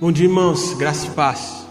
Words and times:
Bom 0.00 0.12
dia, 0.12 0.26
irmãos, 0.26 0.74
graça 0.74 1.08
e 1.08 1.10
paz. 1.10 1.66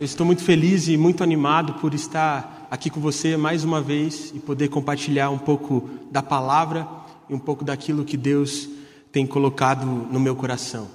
Eu 0.00 0.04
estou 0.04 0.26
muito 0.26 0.42
feliz 0.42 0.88
e 0.88 0.96
muito 0.96 1.22
animado 1.22 1.74
por 1.74 1.94
estar 1.94 2.66
aqui 2.68 2.90
com 2.90 2.98
você 3.00 3.36
mais 3.36 3.62
uma 3.62 3.80
vez 3.80 4.32
e 4.34 4.40
poder 4.40 4.66
compartilhar 4.66 5.30
um 5.30 5.38
pouco 5.38 5.88
da 6.10 6.20
palavra 6.20 6.84
e 7.30 7.34
um 7.34 7.38
pouco 7.38 7.64
daquilo 7.64 8.04
que 8.04 8.16
Deus 8.16 8.68
tem 9.12 9.24
colocado 9.24 9.86
no 9.86 10.18
meu 10.18 10.34
coração. 10.34 10.88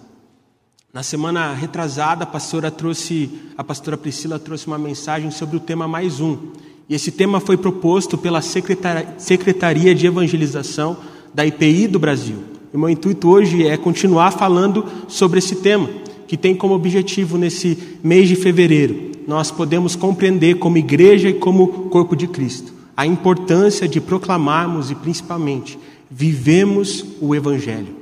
Na 0.91 1.01
semana 1.01 1.53
retrasada, 1.53 2.25
a 2.25 2.27
pastora 2.27 2.69
trouxe, 2.69 3.31
a 3.57 3.63
pastora 3.63 3.95
Priscila 3.95 4.37
trouxe 4.37 4.67
uma 4.67 4.77
mensagem 4.77 5.31
sobre 5.31 5.55
o 5.55 5.61
tema 5.61 5.87
mais 5.87 6.19
um. 6.19 6.51
E 6.89 6.95
esse 6.95 7.09
tema 7.09 7.39
foi 7.39 7.55
proposto 7.55 8.17
pela 8.17 8.41
Secretaria 8.41 9.95
de 9.95 10.07
Evangelização 10.07 10.97
da 11.33 11.45
IPI 11.45 11.87
do 11.87 11.99
Brasil. 11.99 12.43
E 12.73 12.77
meu 12.77 12.89
intuito 12.89 13.29
hoje 13.29 13.65
é 13.65 13.77
continuar 13.77 14.31
falando 14.31 14.85
sobre 15.07 15.39
esse 15.39 15.55
tema 15.55 16.03
que 16.33 16.37
tem 16.37 16.55
como 16.55 16.73
objetivo 16.73 17.37
nesse 17.37 17.77
mês 18.03 18.27
de 18.27 18.35
fevereiro 18.35 19.11
nós 19.27 19.51
podemos 19.51 19.95
compreender 19.95 20.55
como 20.55 20.79
igreja 20.79 21.29
e 21.29 21.33
como 21.35 21.67
corpo 21.91 22.15
de 22.15 22.25
Cristo 22.25 22.73
a 22.97 23.05
importância 23.05 23.87
de 23.87 24.01
proclamarmos 24.01 24.89
e 24.89 24.95
principalmente 24.95 25.77
vivemos 26.09 27.05
o 27.21 27.35
evangelho. 27.35 27.95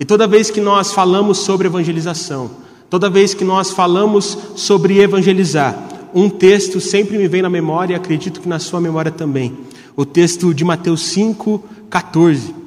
E 0.00 0.04
toda 0.04 0.26
vez 0.26 0.50
que 0.50 0.60
nós 0.60 0.92
falamos 0.92 1.38
sobre 1.38 1.68
evangelização, 1.68 2.50
toda 2.90 3.08
vez 3.08 3.34
que 3.34 3.44
nós 3.44 3.70
falamos 3.70 4.36
sobre 4.56 4.98
evangelizar, 4.98 5.78
um 6.12 6.28
texto 6.28 6.80
sempre 6.80 7.16
me 7.16 7.28
vem 7.28 7.42
na 7.42 7.48
memória 7.48 7.92
e 7.92 7.96
acredito 7.96 8.40
que 8.40 8.48
na 8.48 8.58
sua 8.58 8.80
memória 8.80 9.12
também. 9.12 9.56
O 9.94 10.04
texto 10.04 10.52
de 10.52 10.64
Mateus 10.64 11.02
5, 11.02 11.62
14 11.88 12.63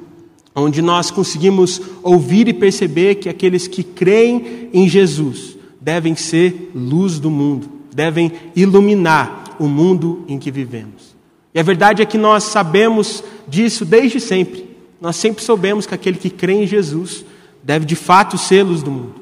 onde 0.60 0.82
nós 0.82 1.10
conseguimos 1.10 1.80
ouvir 2.02 2.48
e 2.48 2.52
perceber 2.52 3.16
que 3.16 3.28
aqueles 3.28 3.66
que 3.68 3.82
creem 3.82 4.68
em 4.72 4.88
Jesus 4.88 5.56
devem 5.80 6.16
ser 6.16 6.70
luz 6.74 7.18
do 7.18 7.30
mundo, 7.30 7.68
devem 7.94 8.32
iluminar 8.54 9.56
o 9.58 9.66
mundo 9.66 10.24
em 10.28 10.38
que 10.38 10.50
vivemos. 10.50 11.16
E 11.54 11.60
a 11.60 11.62
verdade 11.62 12.02
é 12.02 12.06
que 12.06 12.18
nós 12.18 12.44
sabemos 12.44 13.24
disso 13.46 13.84
desde 13.84 14.20
sempre. 14.20 14.68
Nós 15.00 15.16
sempre 15.16 15.42
soubemos 15.42 15.86
que 15.86 15.94
aquele 15.94 16.18
que 16.18 16.30
crê 16.30 16.54
em 16.54 16.66
Jesus 16.66 17.24
deve 17.62 17.84
de 17.84 17.96
fato 17.96 18.36
ser 18.36 18.62
luz 18.62 18.82
do 18.82 18.90
mundo. 18.90 19.14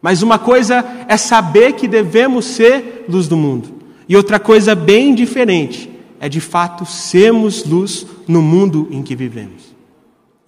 Mas 0.00 0.22
uma 0.22 0.38
coisa 0.38 0.84
é 1.08 1.16
saber 1.16 1.72
que 1.72 1.88
devemos 1.88 2.44
ser 2.44 3.04
luz 3.08 3.26
do 3.26 3.36
mundo, 3.36 3.68
e 4.08 4.16
outra 4.16 4.38
coisa 4.38 4.74
bem 4.74 5.14
diferente 5.14 5.90
é 6.20 6.28
de 6.28 6.40
fato 6.40 6.86
sermos 6.86 7.64
luz 7.64 8.06
no 8.26 8.40
mundo 8.40 8.88
em 8.90 9.02
que 9.02 9.16
vivemos. 9.16 9.65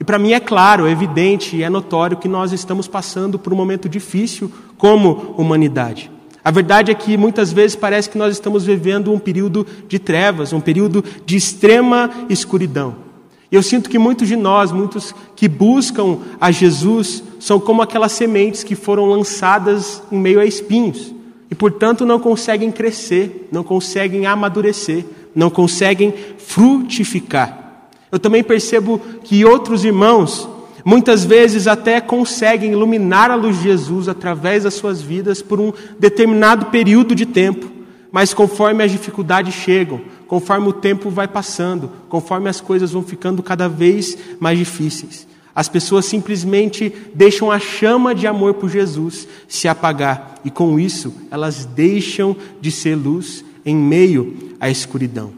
E 0.01 0.05
para 0.05 0.19
mim 0.19 0.33
é 0.33 0.41
claro, 0.41 0.87
é 0.87 0.91
evidente 0.91 1.57
e 1.57 1.63
é 1.63 1.69
notório 1.69 2.17
que 2.17 2.29
nós 2.29 2.53
estamos 2.53 2.87
passando 2.87 3.39
por 3.39 3.53
um 3.53 3.57
momento 3.57 3.89
difícil 3.89 4.51
como 4.77 5.35
humanidade. 5.37 6.11
A 6.45 6.51
verdade 6.51 6.91
é 6.91 6.95
que 6.95 7.17
muitas 7.17 7.53
vezes 7.53 7.75
parece 7.77 8.09
que 8.09 8.17
nós 8.17 8.33
estamos 8.33 8.65
vivendo 8.65 9.13
um 9.13 9.19
período 9.19 9.67
de 9.89 9.99
trevas, 9.99 10.53
um 10.53 10.61
período 10.61 11.05
de 11.27 11.37
extrema 11.37 12.11
escuridão. 12.29 13.09
Eu 13.51 13.63
sinto 13.63 13.91
que 13.91 13.99
muitos 13.99 14.29
de 14.29 14.37
nós, 14.37 14.71
muitos 14.71 15.15
que 15.35 15.49
buscam 15.49 16.19
a 16.41 16.51
Jesus, 16.51 17.23
são 17.41 17.59
como 17.59 17.83
aquelas 17.83 18.13
sementes 18.13 18.63
que 18.63 18.75
foram 18.75 19.07
lançadas 19.07 20.03
em 20.13 20.19
meio 20.19 20.39
a 20.39 20.45
espinhos 20.45 21.15
e, 21.51 21.55
portanto, 21.55 22.07
não 22.07 22.21
conseguem 22.21 22.71
crescer, 22.71 23.49
não 23.51 23.65
conseguem 23.65 24.27
amadurecer, 24.27 25.05
não 25.35 25.51
conseguem 25.51 26.15
frutificar. 26.37 27.67
Eu 28.11 28.19
também 28.19 28.42
percebo 28.42 29.01
que 29.23 29.45
outros 29.45 29.84
irmãos, 29.84 30.48
muitas 30.84 31.25
vezes 31.25 31.67
até 31.67 32.01
conseguem 32.01 32.73
iluminar 32.73 33.31
a 33.31 33.34
luz 33.34 33.59
de 33.59 33.64
Jesus 33.64 34.09
através 34.09 34.64
das 34.64 34.75
suas 34.75 35.03
vidas 35.03 35.42
por 35.42 35.61
um 35.61 35.73
determinado 35.98 36.67
período 36.67 37.14
de 37.14 37.27
tempo, 37.27 37.70
mas 38.11 38.33
conforme 38.33 38.83
as 38.83 38.91
dificuldades 38.91 39.55
chegam, 39.55 40.01
conforme 40.27 40.69
o 40.69 40.73
tempo 40.73 41.11
vai 41.11 41.29
passando, 41.29 41.91
conforme 42.09 42.48
as 42.48 42.61
coisas 42.61 42.92
vão 42.92 43.02
ficando 43.02 43.42
cada 43.42 43.69
vez 43.69 44.17
mais 44.40 44.58
difíceis, 44.58 45.27
as 45.55 45.69
pessoas 45.69 46.05
simplesmente 46.05 46.92
deixam 47.14 47.51
a 47.51 47.58
chama 47.58 48.14
de 48.14 48.27
amor 48.27 48.55
por 48.55 48.70
Jesus 48.70 49.27
se 49.48 49.67
apagar 49.67 50.36
e 50.45 50.51
com 50.51 50.79
isso 50.79 51.13
elas 51.30 51.64
deixam 51.64 52.36
de 52.61 52.70
ser 52.70 52.95
luz 52.95 53.45
em 53.67 53.75
meio 53.75 54.55
à 54.61 54.70
escuridão. 54.70 55.33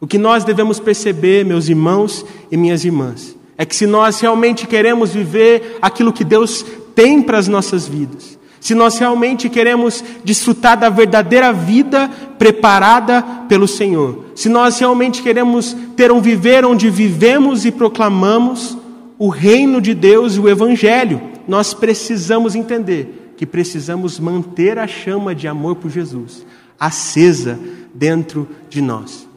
O 0.00 0.06
que 0.06 0.18
nós 0.18 0.44
devemos 0.44 0.80
perceber, 0.80 1.44
meus 1.44 1.68
irmãos 1.68 2.24
e 2.50 2.56
minhas 2.56 2.84
irmãs, 2.84 3.36
é 3.58 3.66
que 3.66 3.76
se 3.76 3.86
nós 3.86 4.18
realmente 4.20 4.66
queremos 4.66 5.10
viver 5.10 5.78
aquilo 5.82 6.12
que 6.12 6.24
Deus 6.24 6.64
tem 6.94 7.20
para 7.20 7.38
as 7.38 7.46
nossas 7.46 7.86
vidas, 7.86 8.38
se 8.58 8.74
nós 8.74 8.98
realmente 8.98 9.48
queremos 9.48 10.02
desfrutar 10.24 10.78
da 10.78 10.88
verdadeira 10.88 11.52
vida 11.52 12.10
preparada 12.38 13.22
pelo 13.48 13.68
Senhor, 13.68 14.24
se 14.34 14.48
nós 14.48 14.78
realmente 14.78 15.22
queremos 15.22 15.76
ter 15.96 16.10
um 16.10 16.20
viver 16.20 16.64
onde 16.64 16.88
vivemos 16.88 17.64
e 17.64 17.70
proclamamos 17.70 18.76
o 19.18 19.28
reino 19.28 19.80
de 19.80 19.94
Deus 19.94 20.36
e 20.36 20.40
o 20.40 20.48
Evangelho, 20.48 21.20
nós 21.46 21.74
precisamos 21.74 22.54
entender 22.54 23.34
que 23.36 23.44
precisamos 23.44 24.18
manter 24.18 24.78
a 24.78 24.86
chama 24.86 25.34
de 25.34 25.46
amor 25.46 25.76
por 25.76 25.90
Jesus 25.90 26.44
acesa 26.80 27.60
dentro 27.92 28.48
de 28.70 28.80
nós. 28.80 29.28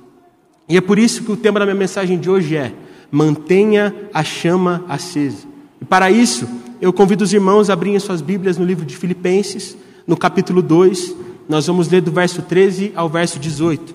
E 0.68 0.78
é 0.78 0.82
por 0.82 0.98
isso 0.98 1.24
que 1.24 1.32
o 1.32 1.38
tema 1.38 1.60
da 1.60 1.66
minha 1.66 1.76
mensagem 1.76 2.18
de 2.18 2.30
hoje 2.30 2.56
é: 2.56 2.74
mantenha 3.12 3.94
a 4.14 4.24
chama 4.24 4.84
acesa. 4.88 5.48
E 5.82 5.86
para 5.86 6.10
isso, 6.10 6.48
eu 6.82 6.92
convido 6.92 7.24
os 7.24 7.34
irmãos 7.34 7.70
a 7.70 7.74
abrirem 7.74 8.00
suas 8.00 8.22
Bíblias 8.22 8.58
no 8.58 8.66
livro 8.66 8.86
de 8.86 8.96
Filipenses, 8.96 9.78
no 10.08 10.18
capítulo 10.18 10.62
2. 10.62 11.16
Nós 11.48 11.68
vamos 11.68 11.90
ler 11.90 12.02
do 12.02 12.12
verso 12.12 12.42
13 12.42 12.92
ao 12.96 13.10
verso 13.10 13.38
18. 13.40 13.94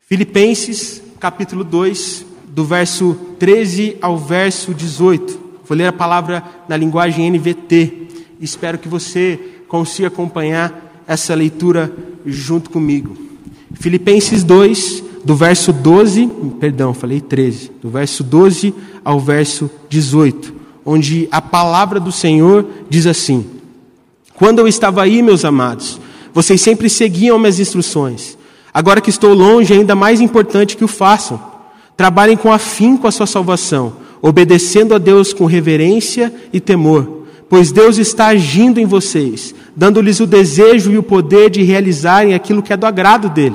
Filipenses, 0.00 1.02
capítulo 1.20 1.64
2, 1.64 2.24
do 2.48 2.64
verso 2.64 3.14
13 3.38 3.98
ao 4.00 4.16
verso 4.16 4.72
18. 4.72 5.38
Vou 5.66 5.76
ler 5.76 5.86
a 5.86 5.92
palavra 5.92 6.42
na 6.66 6.76
linguagem 6.76 7.30
NVT. 7.30 8.08
Espero 8.40 8.78
que 8.78 8.88
você 8.88 9.38
consiga 9.68 10.08
acompanhar 10.08 11.04
essa 11.06 11.34
leitura 11.34 11.92
junto 12.24 12.70
comigo. 12.70 13.27
Filipenses 13.74 14.42
2, 14.44 15.04
do 15.24 15.34
verso 15.34 15.72
12, 15.72 16.26
perdão, 16.58 16.94
falei 16.94 17.20
13, 17.20 17.70
do 17.82 17.90
verso 17.90 18.24
12 18.24 18.74
ao 19.04 19.20
verso 19.20 19.70
18, 19.88 20.54
onde 20.84 21.28
a 21.30 21.40
palavra 21.40 22.00
do 22.00 22.10
Senhor 22.10 22.66
diz 22.88 23.06
assim: 23.06 23.44
Quando 24.34 24.60
eu 24.60 24.68
estava 24.68 25.02
aí, 25.02 25.22
meus 25.22 25.44
amados, 25.44 26.00
vocês 26.32 26.60
sempre 26.60 26.88
seguiam 26.88 27.38
minhas 27.38 27.60
instruções. 27.60 28.38
Agora 28.72 29.00
que 29.00 29.10
estou 29.10 29.34
longe, 29.34 29.72
é 29.72 29.76
ainda 29.76 29.94
mais 29.94 30.20
importante 30.20 30.76
que 30.76 30.84
o 30.84 30.88
façam. 30.88 31.40
Trabalhem 31.96 32.36
com 32.36 32.52
afinco 32.52 33.06
a 33.08 33.10
sua 33.10 33.26
salvação, 33.26 33.94
obedecendo 34.22 34.94
a 34.94 34.98
Deus 34.98 35.32
com 35.32 35.46
reverência 35.46 36.32
e 36.52 36.60
temor, 36.60 37.24
pois 37.48 37.72
Deus 37.72 37.98
está 37.98 38.28
agindo 38.28 38.78
em 38.78 38.86
vocês, 38.86 39.54
dando-lhes 39.78 40.18
o 40.18 40.26
desejo 40.26 40.90
e 40.90 40.98
o 40.98 41.04
poder 41.04 41.48
de 41.48 41.62
realizarem 41.62 42.34
aquilo 42.34 42.60
que 42.60 42.72
é 42.72 42.76
do 42.76 42.84
agrado 42.84 43.28
dele. 43.28 43.54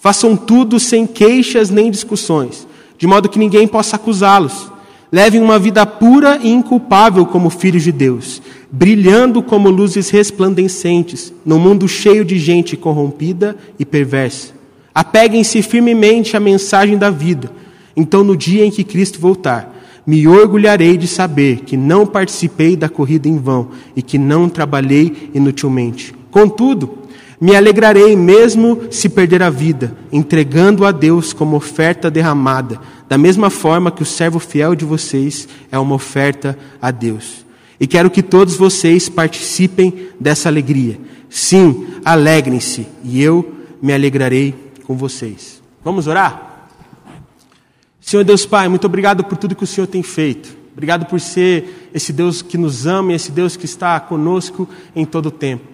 Façam 0.00 0.36
tudo 0.36 0.80
sem 0.80 1.06
queixas 1.06 1.70
nem 1.70 1.92
discussões, 1.92 2.66
de 2.98 3.06
modo 3.06 3.28
que 3.28 3.38
ninguém 3.38 3.68
possa 3.68 3.94
acusá-los. 3.94 4.68
Levem 5.12 5.40
uma 5.40 5.56
vida 5.56 5.86
pura 5.86 6.40
e 6.42 6.50
inculpável 6.50 7.24
como 7.24 7.50
filhos 7.50 7.84
de 7.84 7.92
Deus, 7.92 8.42
brilhando 8.68 9.40
como 9.40 9.70
luzes 9.70 10.10
resplandecentes 10.10 11.32
no 11.46 11.56
mundo 11.56 11.86
cheio 11.86 12.24
de 12.24 12.36
gente 12.36 12.76
corrompida 12.76 13.56
e 13.78 13.84
perversa. 13.84 14.52
Apeguem-se 14.92 15.62
firmemente 15.62 16.36
à 16.36 16.40
mensagem 16.40 16.98
da 16.98 17.10
vida. 17.10 17.52
Então, 17.96 18.24
no 18.24 18.36
dia 18.36 18.66
em 18.66 18.72
que 18.72 18.82
Cristo 18.82 19.20
voltar, 19.20 19.72
me 20.06 20.26
orgulharei 20.28 20.96
de 20.96 21.08
saber 21.08 21.60
que 21.60 21.76
não 21.76 22.06
participei 22.06 22.76
da 22.76 22.88
corrida 22.88 23.28
em 23.28 23.38
vão 23.38 23.70
e 23.96 24.02
que 24.02 24.18
não 24.18 24.48
trabalhei 24.48 25.30
inutilmente. 25.34 26.14
Contudo, 26.30 26.98
me 27.40 27.54
alegrarei 27.54 28.16
mesmo 28.16 28.82
se 28.90 29.08
perder 29.08 29.42
a 29.42 29.50
vida, 29.50 29.96
entregando 30.12 30.84
a 30.84 30.92
Deus 30.92 31.32
como 31.32 31.56
oferta 31.56 32.10
derramada, 32.10 32.80
da 33.08 33.18
mesma 33.18 33.50
forma 33.50 33.90
que 33.90 34.02
o 34.02 34.06
servo 34.06 34.38
fiel 34.38 34.74
de 34.74 34.84
vocês 34.84 35.48
é 35.70 35.78
uma 35.78 35.94
oferta 35.94 36.58
a 36.80 36.90
Deus. 36.90 37.44
E 37.78 37.86
quero 37.86 38.10
que 38.10 38.22
todos 38.22 38.56
vocês 38.56 39.08
participem 39.08 40.08
dessa 40.18 40.48
alegria. 40.48 40.98
Sim, 41.28 41.86
alegrem-se, 42.04 42.86
e 43.02 43.22
eu 43.22 43.52
me 43.82 43.92
alegrarei 43.92 44.54
com 44.86 44.96
vocês. 44.96 45.60
Vamos 45.84 46.06
orar? 46.06 46.53
Senhor 48.04 48.22
Deus 48.22 48.44
Pai, 48.44 48.68
muito 48.68 48.86
obrigado 48.86 49.24
por 49.24 49.38
tudo 49.38 49.56
que 49.56 49.64
o 49.64 49.66
Senhor 49.66 49.86
tem 49.86 50.02
feito. 50.02 50.54
Obrigado 50.74 51.06
por 51.06 51.18
ser 51.18 51.88
esse 51.94 52.12
Deus 52.12 52.42
que 52.42 52.58
nos 52.58 52.86
ama 52.86 53.12
e 53.12 53.14
esse 53.14 53.32
Deus 53.32 53.56
que 53.56 53.64
está 53.64 53.98
conosco 53.98 54.68
em 54.94 55.06
todo 55.06 55.26
o 55.26 55.30
tempo. 55.30 55.64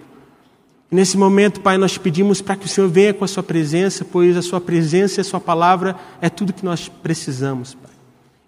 E 0.89 0.95
nesse 0.95 1.17
momento, 1.17 1.59
Pai, 1.59 1.77
nós 1.77 1.91
te 1.91 1.99
pedimos 1.99 2.41
para 2.41 2.55
que 2.55 2.65
o 2.65 2.69
Senhor 2.69 2.89
venha 2.89 3.13
com 3.13 3.25
a 3.25 3.27
Sua 3.27 3.43
presença, 3.43 4.05
pois 4.05 4.37
a 4.37 4.41
Sua 4.41 4.61
presença 4.61 5.19
e 5.19 5.21
a 5.21 5.25
Sua 5.25 5.41
palavra 5.41 5.97
é 6.21 6.29
tudo 6.29 6.53
que 6.53 6.63
nós 6.63 6.87
precisamos, 6.87 7.73
Pai. 7.73 7.91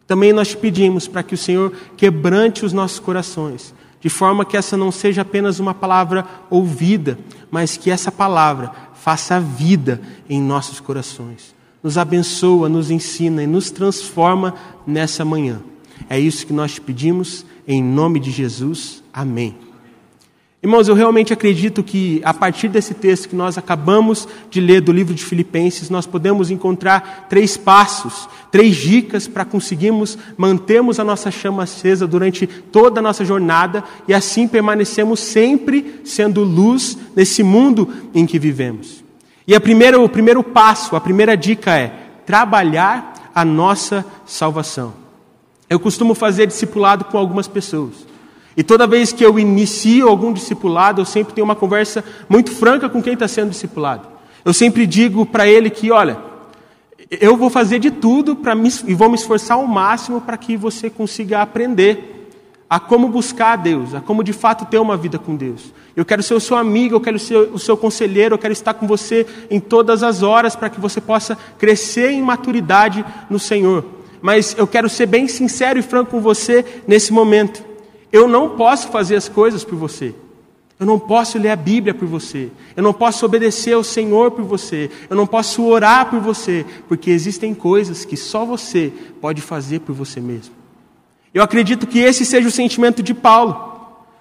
Também 0.07 0.31
nós 0.31 0.47
te 0.47 0.57
pedimos 0.57 1.06
para 1.06 1.21
que 1.21 1.36
o 1.36 1.38
Senhor 1.38 1.74
quebrante 1.97 2.65
os 2.65 2.71
nossos 2.71 3.00
corações, 3.00 3.75
de 4.00 4.07
forma 4.07 4.45
que 4.45 4.56
essa 4.56 4.77
não 4.77 4.94
seja 4.94 5.24
apenas 5.24 5.59
uma 5.59 5.74
palavra 5.74 6.25
ouvida, 6.50 7.19
mas 7.51 7.75
que 7.75 7.91
essa 7.91 8.12
palavra 8.12 8.71
faça 8.94 9.41
vida 9.41 10.00
em 10.29 10.41
nossos 10.41 10.79
corações. 10.79 11.53
Nos 11.83 11.97
abençoa, 11.97 12.69
nos 12.69 12.89
ensina 12.89 13.44
e 13.44 13.47
nos 13.47 13.69
transforma 13.69 14.56
nessa 14.88 15.25
manhã. 15.25 15.62
É 16.09 16.18
isso 16.19 16.47
que 16.47 16.53
nós 16.53 16.74
te 16.74 16.81
pedimos, 16.81 17.45
em 17.68 17.83
nome 17.83 18.19
de 18.19 18.31
Jesus. 18.31 19.03
Amém. 19.13 19.56
Irmãos, 20.63 20.88
eu 20.88 20.95
realmente 20.95 21.33
acredito 21.33 21.83
que 21.83 22.21
a 22.24 22.33
partir 22.33 22.69
desse 22.69 22.94
texto 22.94 23.27
que 23.27 23.35
nós 23.35 23.57
acabamos 23.57 24.25
de 24.50 24.62
ler 24.62 24.80
do 24.80 24.94
livro 24.94 25.13
de 25.13 25.21
Filipenses, 25.21 25.89
nós 25.89 26.06
podemos 26.06 26.50
encontrar 26.50 27.27
três 27.30 27.57
passos, 27.57 28.29
três 28.50 28.77
dicas 28.77 29.27
para 29.27 29.44
conseguirmos 29.44 30.18
mantermos 30.38 31.01
a 31.01 31.03
nossa 31.03 31.29
chama 31.29 31.63
acesa 31.63 32.07
durante 32.07 32.47
toda 32.47 33.01
a 33.01 33.03
nossa 33.03 33.25
jornada 33.25 33.83
e 34.07 34.13
assim 34.13 34.47
permanecemos 34.47 35.19
sempre 35.19 36.00
sendo 36.06 36.45
luz 36.45 36.97
nesse 37.13 37.44
mundo 37.44 37.89
em 38.15 38.25
que 38.25 38.39
vivemos. 38.39 39.02
E 39.47 39.55
a 39.55 39.59
primeira, 39.59 39.99
o 39.99 40.07
primeiro 40.07 40.43
passo, 40.43 40.95
a 40.95 41.01
primeira 41.01 41.35
dica 41.35 41.71
é 41.77 41.91
trabalhar 42.25 43.31
a 43.35 43.43
nossa 43.43 44.05
salvação. 44.25 44.93
Eu 45.69 45.79
costumo 45.79 46.13
fazer 46.13 46.47
discipulado 46.47 47.05
com 47.05 47.17
algumas 47.17 47.47
pessoas. 47.47 48.05
E 48.55 48.63
toda 48.63 48.85
vez 48.85 49.11
que 49.11 49.25
eu 49.25 49.39
inicio 49.39 50.07
algum 50.07 50.31
discipulado, 50.31 51.01
eu 51.01 51.05
sempre 51.05 51.33
tenho 51.33 51.45
uma 51.45 51.55
conversa 51.55 52.03
muito 52.29 52.51
franca 52.51 52.87
com 52.87 53.01
quem 53.01 53.13
está 53.13 53.27
sendo 53.27 53.49
discipulado. 53.49 54.07
Eu 54.45 54.53
sempre 54.53 54.85
digo 54.85 55.25
para 55.25 55.47
ele 55.47 55.69
que, 55.69 55.91
olha, 55.91 56.17
eu 57.09 57.35
vou 57.35 57.49
fazer 57.49 57.79
de 57.79 57.89
tudo 57.89 58.35
para 58.35 58.53
e 58.87 58.93
vou 58.93 59.09
me 59.09 59.15
esforçar 59.15 59.57
ao 59.57 59.65
máximo 59.65 60.21
para 60.21 60.37
que 60.37 60.55
você 60.55 60.89
consiga 60.89 61.41
aprender 61.41 62.12
a 62.69 62.80
como 62.80 63.07
buscar 63.07 63.54
a 63.54 63.56
Deus, 63.56 63.94
a 63.94 64.01
como 64.01 64.24
de 64.24 64.33
fato 64.33 64.65
ter 64.65 64.80
uma 64.80 64.98
vida 64.98 65.19
com 65.19 65.36
Deus. 65.36 65.74
Eu 65.95 66.04
quero 66.04 66.24
ser 66.24 66.33
o 66.33 66.39
seu 66.39 66.57
amigo, 66.57 66.95
eu 66.95 67.01
quero 67.01 67.19
ser 67.19 67.36
o 67.38 67.60
seu 67.60 67.77
conselheiro, 67.77 68.33
eu 68.33 68.39
quero 68.39 68.54
estar 68.54 68.74
com 68.74 68.88
você 68.88 69.27
em 69.50 69.60
todas 69.60 70.01
as 70.01 70.24
horas 70.24 70.56
para 70.56 70.69
que 70.69 70.80
você 70.80 71.00
possa 71.00 71.38
crescer 71.57 72.12
em 72.12 72.21
maturidade 72.21 73.06
no 73.30 73.38
Senhor. 73.38 73.86
Mas 74.21 74.56
eu 74.57 74.65
quero 74.65 74.89
ser 74.89 75.06
bem 75.06 75.27
sincero 75.27 75.77
e 75.77 75.83
franco 75.83 76.12
com 76.12 76.21
você 76.21 76.65
nesse 76.88 77.12
momento. 77.12 77.63
Eu 78.12 78.27
não 78.27 78.51
posso 78.51 78.88
fazer 78.88 79.15
as 79.15 79.27
coisas 79.27 79.63
por 79.63 79.75
você. 79.75 80.15
Eu 80.80 80.86
não 80.86 80.98
posso 80.98 81.38
ler 81.38 81.50
a 81.50 81.56
Bíblia 81.56 81.94
por 81.94 82.07
você. 82.07 82.50
Eu 82.75 82.83
não 82.83 82.94
posso 82.94 83.25
obedecer 83.25 83.74
ao 83.74 83.83
Senhor 83.83 84.31
por 84.31 84.44
você. 84.44 84.89
Eu 85.10 85.15
não 85.15 85.27
posso 85.27 85.63
orar 85.65 86.10
por 86.10 86.19
você, 86.19 86.65
porque 86.88 87.12
existem 87.12 87.54
coisas 87.54 88.04
que 88.04 88.18
só 88.18 88.44
você 88.45 88.92
pode 89.21 89.42
fazer 89.42 89.80
por 89.81 89.94
você 89.94 90.19
mesmo. 90.19 90.62
Eu 91.33 91.41
acredito 91.41 91.88
que 91.88 92.00
esse 92.00 92.25
seja 92.25 92.47
o 92.47 92.51
sentimento 92.51 93.01
de 93.01 93.13
Paulo, 93.13 93.74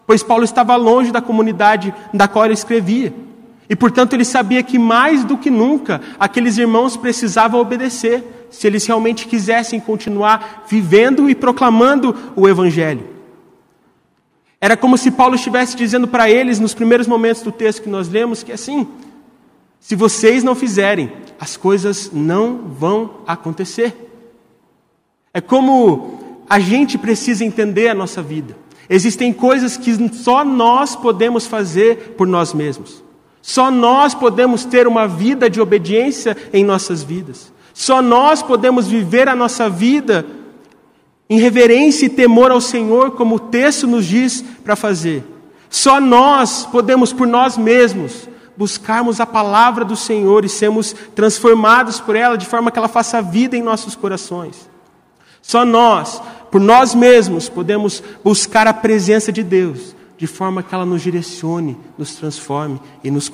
pois 0.06 0.23
Paulo 0.23 0.44
estava 0.44 0.75
longe 0.76 1.12
da 1.12 1.20
comunidade 1.20 1.94
da 2.12 2.26
qual 2.26 2.44
ele 2.44 2.55
escrevia. 2.55 3.12
E 3.69 3.76
portanto 3.76 4.14
ele 4.14 4.25
sabia 4.25 4.62
que 4.62 4.79
mais 4.79 5.25
do 5.25 5.37
que 5.37 5.50
nunca 5.50 6.00
aqueles 6.19 6.59
irmãos 6.59 6.97
precisavam 6.97 7.61
obedecer, 7.61 8.47
se 8.50 8.67
eles 8.67 8.87
realmente 8.87 9.26
quisessem 9.26 9.81
continuar 9.81 10.64
vivendo 10.69 11.29
e 11.29 11.35
proclamando 11.35 12.14
o 12.37 12.49
Evangelho. 12.49 13.09
Era 14.61 14.76
como 14.76 14.97
se 14.97 15.11
Paulo 15.11 15.35
estivesse 15.35 15.75
dizendo 15.76 16.06
para 16.06 16.31
eles, 16.31 16.61
nos 16.61 16.75
primeiros 16.75 17.06
momentos 17.06 17.43
do 17.43 17.50
texto 17.50 17.82
que 17.82 17.88
nós 17.88 18.08
lemos, 18.08 18.43
que 18.43 18.53
assim, 18.53 18.87
se 19.81 19.97
vocês 19.97 20.44
não 20.44 20.55
fizerem, 20.55 21.12
as 21.41 21.56
coisas 21.56 22.11
não 22.12 22.58
vão 22.69 23.23
acontecer. 23.26 24.08
É 25.35 25.41
como 25.41 26.21
a 26.52 26.60
gente 26.60 26.99
precisa 26.99 27.46
entender 27.46 27.88
a 27.88 27.94
nossa 27.94 28.20
vida. 28.20 28.54
Existem 28.87 29.32
coisas 29.32 29.78
que 29.78 29.96
só 30.12 30.44
nós 30.44 30.94
podemos 30.94 31.46
fazer 31.46 32.14
por 32.14 32.26
nós 32.26 32.52
mesmos. 32.52 33.02
Só 33.40 33.70
nós 33.70 34.14
podemos 34.14 34.66
ter 34.66 34.87
uma 34.87 35.08
vida 35.08 35.49
de 35.49 35.62
obediência 35.62 36.37
em 36.52 36.62
nossas 36.62 37.02
vidas. 37.02 37.50
Só 37.72 38.02
nós 38.02 38.43
podemos 38.43 38.87
viver 38.87 39.31
a 39.31 39.34
nossa 39.34 39.70
vida 39.70 40.26
em 41.31 41.38
reverência 41.38 42.04
e 42.04 42.10
temor 42.10 42.50
ao 42.50 42.60
Senhor, 42.60 43.12
como 43.12 43.37
o 43.37 43.40
texto 43.40 43.87
nos 43.87 44.05
diz 44.05 44.44
para 44.62 44.76
fazer. 44.76 45.25
Só 45.70 45.98
nós 46.02 46.66
podemos, 46.66 47.14
por 47.14 47.26
nós 47.26 47.56
mesmos, 47.56 48.28
buscarmos 48.58 49.20
a 49.20 49.25
palavra 49.25 49.87
do 49.87 49.96
Senhor 49.96 50.44
e 50.44 50.50
sermos 50.50 50.94
transformados 51.14 51.98
por 51.98 52.14
ela 52.14 52.37
de 52.37 52.44
forma 52.44 52.70
que 52.70 52.78
ela 52.78 52.88
faça 52.88 53.22
vida 53.22 53.56
em 53.56 53.62
nossos 53.62 53.96
corações. 53.96 54.70
Só 55.43 55.64
nós, 55.64 56.22
por 56.52 56.60
nós 56.60 56.94
mesmos, 56.94 57.49
podemos 57.49 58.02
buscar 58.22 58.66
a 58.66 58.75
presença 58.75 59.32
de 59.32 59.43
Deus 59.43 59.96
de 60.19 60.26
forma 60.26 60.62
que 60.62 60.75
ela 60.75 60.84
nos 60.84 61.00
direcione, 61.00 61.78
nos 61.96 62.14
transforme 62.14 62.78
e 63.02 63.10
nos 63.10 63.31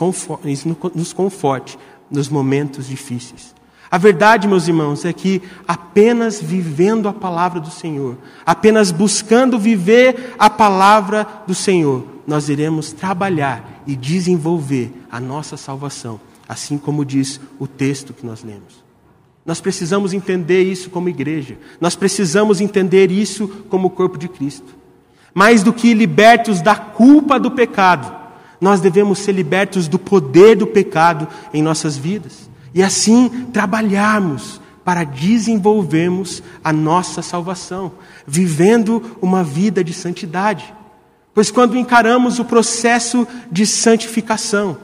conforte 1.13 1.79
nos 2.09 2.29
momentos 2.29 2.87
difíceis. 2.87 3.55
A 3.91 3.99
verdade, 3.99 4.47
meus 4.47 4.69
irmãos, 4.69 5.05
é 5.05 5.13
que 5.13 5.43
apenas 5.67 6.41
vivendo 6.41 7.09
a 7.09 7.13
palavra 7.13 7.61
do 7.61 7.73
Senhor, 7.73 8.17
apenas 8.47 8.93
buscando 8.93 9.59
viver 9.59 10.37
a 10.39 10.49
palavra 10.49 11.27
do 11.45 11.57
Senhor, 11.57 12.07
nós 12.25 12.49
iremos 12.49 12.93
trabalhar 12.93 13.83
e 13.85 13.97
desenvolver 13.97 14.93
a 15.11 15.19
nossa 15.19 15.57
salvação, 15.57 16.21
assim 16.49 16.79
como 16.79 17.05
diz 17.05 17.41
o 17.59 17.67
texto 17.67 18.15
que 18.15 18.25
nós 18.25 18.45
lemos. 18.45 18.88
Nós 19.49 19.63
precisamos 19.63 20.13
entender 20.13 20.63
isso 20.65 20.91
como 20.91 21.09
igreja, 21.09 21.57
nós 21.81 21.97
precisamos 21.97 22.61
entender 22.61 23.11
isso 23.11 23.49
como 23.71 23.89
corpo 23.89 24.19
de 24.19 24.29
Cristo. 24.29 24.77
Mais 25.33 25.63
do 25.63 25.73
que 25.73 25.95
libertos 25.95 26.61
da 26.61 26.77
culpa 26.77 27.41
do 27.41 27.51
pecado, 27.51 28.15
nós 28.61 28.79
devemos 28.79 29.21
ser 29.21 29.33
libertos 29.33 29.89
do 29.89 29.99
poder 29.99 30.55
do 30.55 30.67
pecado 30.67 31.27
em 31.55 31.63
nossas 31.63 31.97
vidas 31.97 32.51
e 32.75 32.83
assim 32.83 33.47
trabalharmos 33.51 34.61
para 34.85 35.03
desenvolvermos 35.03 36.43
a 36.63 36.71
nossa 36.71 37.23
salvação, 37.23 37.93
vivendo 38.27 39.17
uma 39.19 39.43
vida 39.43 39.83
de 39.83 39.95
santidade. 39.95 40.75
Pois 41.33 41.51
quando 41.51 41.75
encaramos 41.75 42.39
o 42.39 42.45
processo 42.45 43.27
de 43.51 43.65
santificação, 43.65 44.77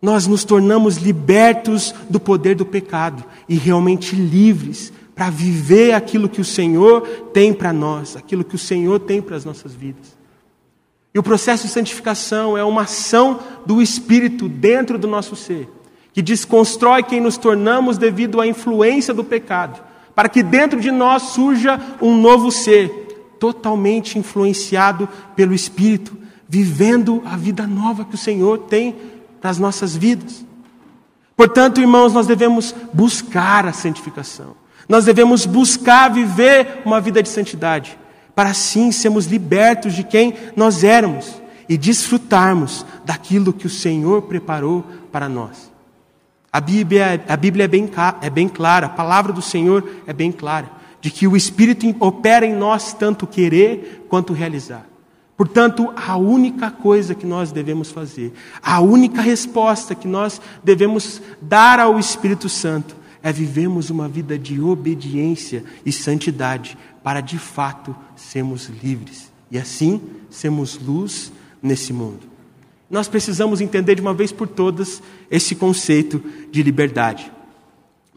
nós 0.00 0.26
nos 0.26 0.44
tornamos 0.44 0.96
libertos 0.96 1.94
do 2.08 2.20
poder 2.20 2.54
do 2.54 2.64
pecado 2.64 3.24
e 3.48 3.56
realmente 3.56 4.14
livres 4.14 4.92
para 5.14 5.30
viver 5.30 5.92
aquilo 5.92 6.28
que 6.28 6.40
o 6.40 6.44
Senhor 6.44 7.00
tem 7.32 7.52
para 7.52 7.72
nós, 7.72 8.16
aquilo 8.16 8.44
que 8.44 8.54
o 8.54 8.58
Senhor 8.58 9.00
tem 9.00 9.20
para 9.20 9.36
as 9.36 9.44
nossas 9.44 9.74
vidas. 9.74 10.16
E 11.12 11.18
o 11.18 11.22
processo 11.22 11.66
de 11.66 11.72
santificação 11.72 12.56
é 12.56 12.62
uma 12.62 12.82
ação 12.82 13.40
do 13.66 13.82
Espírito 13.82 14.48
dentro 14.48 14.96
do 14.98 15.08
nosso 15.08 15.34
ser 15.34 15.68
que 16.18 16.22
desconstrói 16.22 17.04
quem 17.04 17.20
nos 17.20 17.36
tornamos 17.36 17.96
devido 17.96 18.40
à 18.40 18.46
influência 18.46 19.14
do 19.14 19.22
pecado, 19.22 19.80
para 20.16 20.28
que 20.28 20.42
dentro 20.42 20.80
de 20.80 20.90
nós 20.90 21.22
surja 21.22 21.80
um 22.02 22.20
novo 22.20 22.50
ser, 22.50 22.88
totalmente 23.38 24.18
influenciado 24.18 25.08
pelo 25.36 25.54
Espírito, 25.54 26.16
vivendo 26.48 27.22
a 27.24 27.36
vida 27.36 27.68
nova 27.68 28.04
que 28.04 28.16
o 28.16 28.18
Senhor 28.18 28.58
tem 28.58 28.96
para 29.40 29.50
as 29.50 29.58
nossas 29.58 29.96
vidas. 29.96 30.44
Portanto, 31.36 31.80
irmãos, 31.80 32.12
nós 32.12 32.26
devemos 32.26 32.74
buscar 32.92 33.66
a 33.66 33.72
santificação. 33.72 34.56
Nós 34.88 35.04
devemos 35.04 35.46
buscar 35.46 36.08
viver 36.08 36.82
uma 36.84 37.00
vida 37.00 37.22
de 37.22 37.28
santidade, 37.28 37.98
para 38.34 38.50
assim 38.50 38.90
sermos 38.90 39.26
libertos 39.26 39.94
de 39.94 40.02
quem 40.02 40.34
nós 40.56 40.82
éramos 40.82 41.40
e 41.68 41.76
desfrutarmos 41.76 42.84
daquilo 43.04 43.52
que 43.52 43.66
o 43.66 43.70
Senhor 43.70 44.22
preparou 44.22 44.84
para 45.12 45.28
nós. 45.28 45.70
A 46.50 46.60
Bíblia, 46.60 47.22
a 47.28 47.36
Bíblia 47.36 47.66
é, 47.66 47.68
bem, 47.68 47.90
é 48.22 48.30
bem 48.30 48.48
clara, 48.48 48.86
a 48.86 48.90
palavra 48.90 49.32
do 49.32 49.42
Senhor 49.42 49.86
é 50.06 50.12
bem 50.12 50.32
clara, 50.32 50.70
de 51.00 51.10
que 51.10 51.28
o 51.28 51.36
Espírito 51.36 51.94
opera 52.00 52.46
em 52.46 52.54
nós 52.54 52.94
tanto 52.94 53.26
querer 53.26 54.06
quanto 54.08 54.32
realizar. 54.32 54.86
Portanto, 55.38 55.92
a 55.94 56.16
única 56.16 56.68
coisa 56.68 57.14
que 57.14 57.24
nós 57.24 57.52
devemos 57.52 57.92
fazer, 57.92 58.32
a 58.60 58.80
única 58.80 59.22
resposta 59.22 59.94
que 59.94 60.08
nós 60.08 60.40
devemos 60.64 61.22
dar 61.40 61.78
ao 61.78 61.96
Espírito 61.96 62.48
Santo 62.48 62.96
é 63.22 63.32
vivermos 63.32 63.88
uma 63.88 64.08
vida 64.08 64.36
de 64.36 64.60
obediência 64.60 65.62
e 65.86 65.92
santidade 65.92 66.76
para 67.04 67.20
de 67.20 67.38
fato 67.38 67.94
sermos 68.16 68.68
livres 68.82 69.30
e 69.48 69.56
assim 69.56 70.00
sermos 70.28 70.76
luz 70.76 71.30
nesse 71.62 71.92
mundo. 71.92 72.26
Nós 72.90 73.06
precisamos 73.06 73.60
entender 73.60 73.94
de 73.94 74.00
uma 74.00 74.14
vez 74.14 74.32
por 74.32 74.48
todas 74.48 75.00
esse 75.30 75.54
conceito 75.54 76.20
de 76.50 76.64
liberdade. 76.64 77.30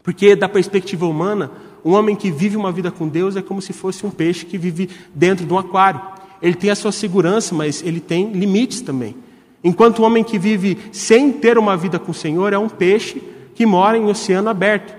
Porque, 0.02 0.34
da 0.34 0.48
perspectiva 0.48 1.06
humana, 1.06 1.52
um 1.84 1.92
homem 1.92 2.16
que 2.16 2.32
vive 2.32 2.56
uma 2.56 2.72
vida 2.72 2.90
com 2.90 3.06
Deus 3.06 3.36
é 3.36 3.42
como 3.42 3.62
se 3.62 3.72
fosse 3.72 4.04
um 4.04 4.10
peixe 4.10 4.44
que 4.44 4.58
vive 4.58 4.90
dentro 5.14 5.46
de 5.46 5.52
um 5.52 5.58
aquário. 5.58 6.00
Ele 6.42 6.54
tem 6.54 6.70
a 6.70 6.74
sua 6.74 6.92
segurança, 6.92 7.54
mas 7.54 7.82
ele 7.82 8.00
tem 8.00 8.32
limites 8.32 8.80
também. 8.80 9.14
Enquanto 9.62 10.00
o 10.00 10.02
homem 10.02 10.24
que 10.24 10.38
vive 10.38 10.76
sem 10.90 11.32
ter 11.32 11.56
uma 11.56 11.76
vida 11.76 11.98
com 11.98 12.10
o 12.10 12.14
Senhor 12.14 12.52
é 12.52 12.58
um 12.58 12.68
peixe 12.68 13.22
que 13.54 13.64
mora 13.64 13.96
em 13.96 14.04
oceano 14.04 14.48
aberto. 14.48 14.94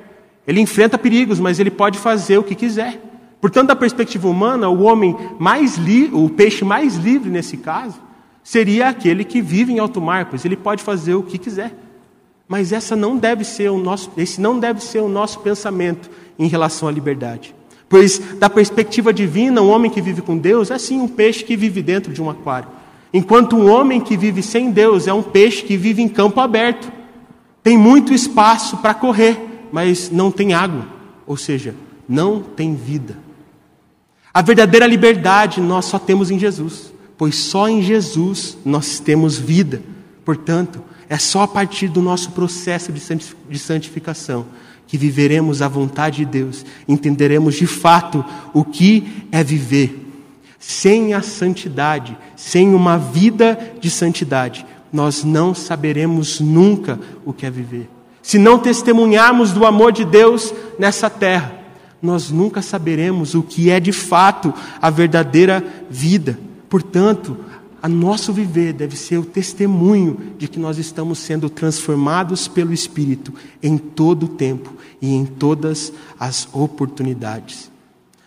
Ele 0.48 0.62
enfrenta 0.62 0.98
perigos, 0.98 1.40
mas 1.40 1.60
ele 1.60 1.70
pode 1.70 2.00
fazer 2.00 2.38
o 2.38 2.44
que 2.44 2.56
quiser, 2.56 3.00
Portanto, 3.44 3.68
da 3.68 3.76
perspectiva 3.76 4.30
humana, 4.30 4.70
o 4.70 4.84
homem 4.84 5.18
mais 5.38 5.76
li 5.76 6.10
o 6.14 6.30
peixe 6.30 6.64
mais 6.64 6.96
livre 6.96 7.30
nesse 7.30 7.58
caso 7.58 8.00
seria 8.42 8.88
aquele 8.88 9.26
que 9.26 9.42
vive 9.42 9.74
em 9.74 9.80
alto 9.80 10.00
mar, 10.00 10.28
pois 10.28 10.46
ele 10.46 10.56
pode 10.56 10.82
fazer 10.82 11.16
o 11.16 11.24
que 11.24 11.38
quiser. 11.38 11.76
Mas 12.48 12.72
essa 12.72 12.96
não 12.96 13.18
deve 13.18 13.44
ser 13.44 13.70
o 13.70 13.78
nosso, 13.78 14.10
esse 14.16 14.40
não 14.40 14.58
deve 14.58 14.82
ser 14.82 15.00
o 15.00 15.10
nosso 15.10 15.42
pensamento 15.42 16.10
em 16.40 16.48
relação 16.48 16.88
à 16.88 16.92
liberdade. 16.94 17.54
Pois, 17.94 18.18
da 18.40 18.50
perspectiva 18.50 19.14
divina, 19.14 19.62
um 19.62 19.70
homem 19.70 19.92
que 19.92 20.02
vive 20.02 20.20
com 20.20 20.36
Deus 20.36 20.72
é 20.72 20.80
sim 20.80 21.00
um 21.00 21.08
peixe 21.08 21.44
que 21.44 21.56
vive 21.56 21.80
dentro 21.84 22.12
de 22.12 22.24
um 22.24 22.28
aquário. 22.28 22.68
Enquanto 23.14 23.56
um 23.56 23.70
homem 23.70 24.02
que 24.02 24.18
vive 24.18 24.42
sem 24.42 24.72
Deus 24.72 25.06
é 25.06 25.14
um 25.14 25.22
peixe 25.22 25.62
que 25.62 25.78
vive 25.78 26.02
em 26.02 26.10
campo 26.10 26.40
aberto. 26.40 26.92
Tem 27.62 27.78
muito 27.78 28.12
espaço 28.12 28.78
para 28.78 28.96
correr, 28.96 29.40
mas 29.72 30.10
não 30.10 30.32
tem 30.32 30.56
água, 30.56 30.88
ou 31.28 31.38
seja, 31.38 31.76
não 32.10 32.42
tem 32.42 32.74
vida. 32.74 33.16
A 34.34 34.42
verdadeira 34.42 34.88
liberdade 34.88 35.62
nós 35.62 35.86
só 35.86 36.00
temos 36.00 36.32
em 36.32 36.40
Jesus, 36.40 36.92
pois 37.16 37.36
só 37.36 37.70
em 37.70 37.84
Jesus 37.84 38.58
nós 38.66 39.00
temos 39.00 39.38
vida. 39.38 39.84
Portanto, 40.26 40.82
é 41.08 41.20
só 41.20 41.44
a 41.44 41.48
partir 41.48 41.90
do 41.90 42.02
nosso 42.02 42.32
processo 42.32 42.92
de 42.92 43.60
santificação 43.60 44.48
que 44.94 44.98
viveremos 45.00 45.64
a 45.64 45.68
vontade 45.68 46.18
de 46.18 46.26
Deus, 46.26 46.64
entenderemos 46.88 47.56
de 47.56 47.66
fato 47.66 48.24
o 48.54 48.64
que 48.64 49.26
é 49.32 49.44
viver. 49.44 50.08
Sem 50.60 51.16
a 51.16 51.22
santidade, 51.24 52.16
sem 52.36 52.76
uma 52.76 52.96
vida 52.96 53.58
de 53.82 53.90
santidade, 53.90 54.64
nós 54.92 55.24
não 55.24 55.56
saberemos 55.56 56.40
nunca 56.40 57.00
o 57.26 57.34
que 57.34 57.44
é 57.44 57.50
viver. 57.50 57.90
Se 58.22 58.38
não 58.38 58.60
testemunharmos 58.60 59.52
do 59.52 59.66
amor 59.66 59.92
de 59.92 60.06
Deus 60.06 60.54
nessa 60.78 61.10
terra, 61.10 61.56
nós 62.00 62.30
nunca 62.30 62.62
saberemos 62.62 63.34
o 63.34 63.42
que 63.42 63.72
é 63.72 63.80
de 63.80 63.92
fato 63.92 64.54
a 64.80 64.92
verdadeira 64.92 65.66
vida. 65.90 66.38
Portanto, 66.70 67.36
a 67.84 67.90
nosso 67.90 68.32
viver 68.32 68.72
deve 68.72 68.96
ser 68.96 69.18
o 69.18 69.26
testemunho 69.26 70.36
de 70.38 70.48
que 70.48 70.58
nós 70.58 70.78
estamos 70.78 71.20
sendo 71.20 71.50
transformados 71.50 72.48
pelo 72.48 72.72
Espírito 72.72 73.34
em 73.62 73.78
todo 73.78 74.24
o 74.24 74.30
tempo 74.30 74.74
e 75.02 75.14
em 75.14 75.26
todas 75.26 75.92
as 76.18 76.48
oportunidades. 76.54 77.70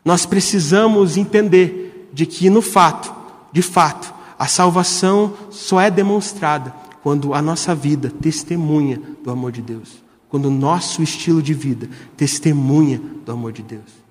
Nós 0.04 0.26
precisamos 0.26 1.16
entender 1.16 2.10
de 2.12 2.26
que, 2.26 2.50
no 2.50 2.60
fato, 2.60 3.10
de 3.50 3.62
fato, 3.62 4.12
a 4.38 4.46
salvação 4.46 5.32
só 5.50 5.80
é 5.80 5.90
demonstrada 5.90 6.74
quando 7.02 7.32
a 7.32 7.40
nossa 7.40 7.74
vida 7.74 8.10
testemunha 8.10 9.00
do 9.24 9.30
amor 9.30 9.52
de 9.52 9.62
Deus, 9.62 10.02
quando 10.28 10.46
o 10.46 10.50
nosso 10.50 11.02
estilo 11.02 11.42
de 11.42 11.54
vida 11.54 11.88
testemunha 12.14 13.00
do 13.24 13.32
amor 13.32 13.52
de 13.52 13.62
Deus. 13.62 14.04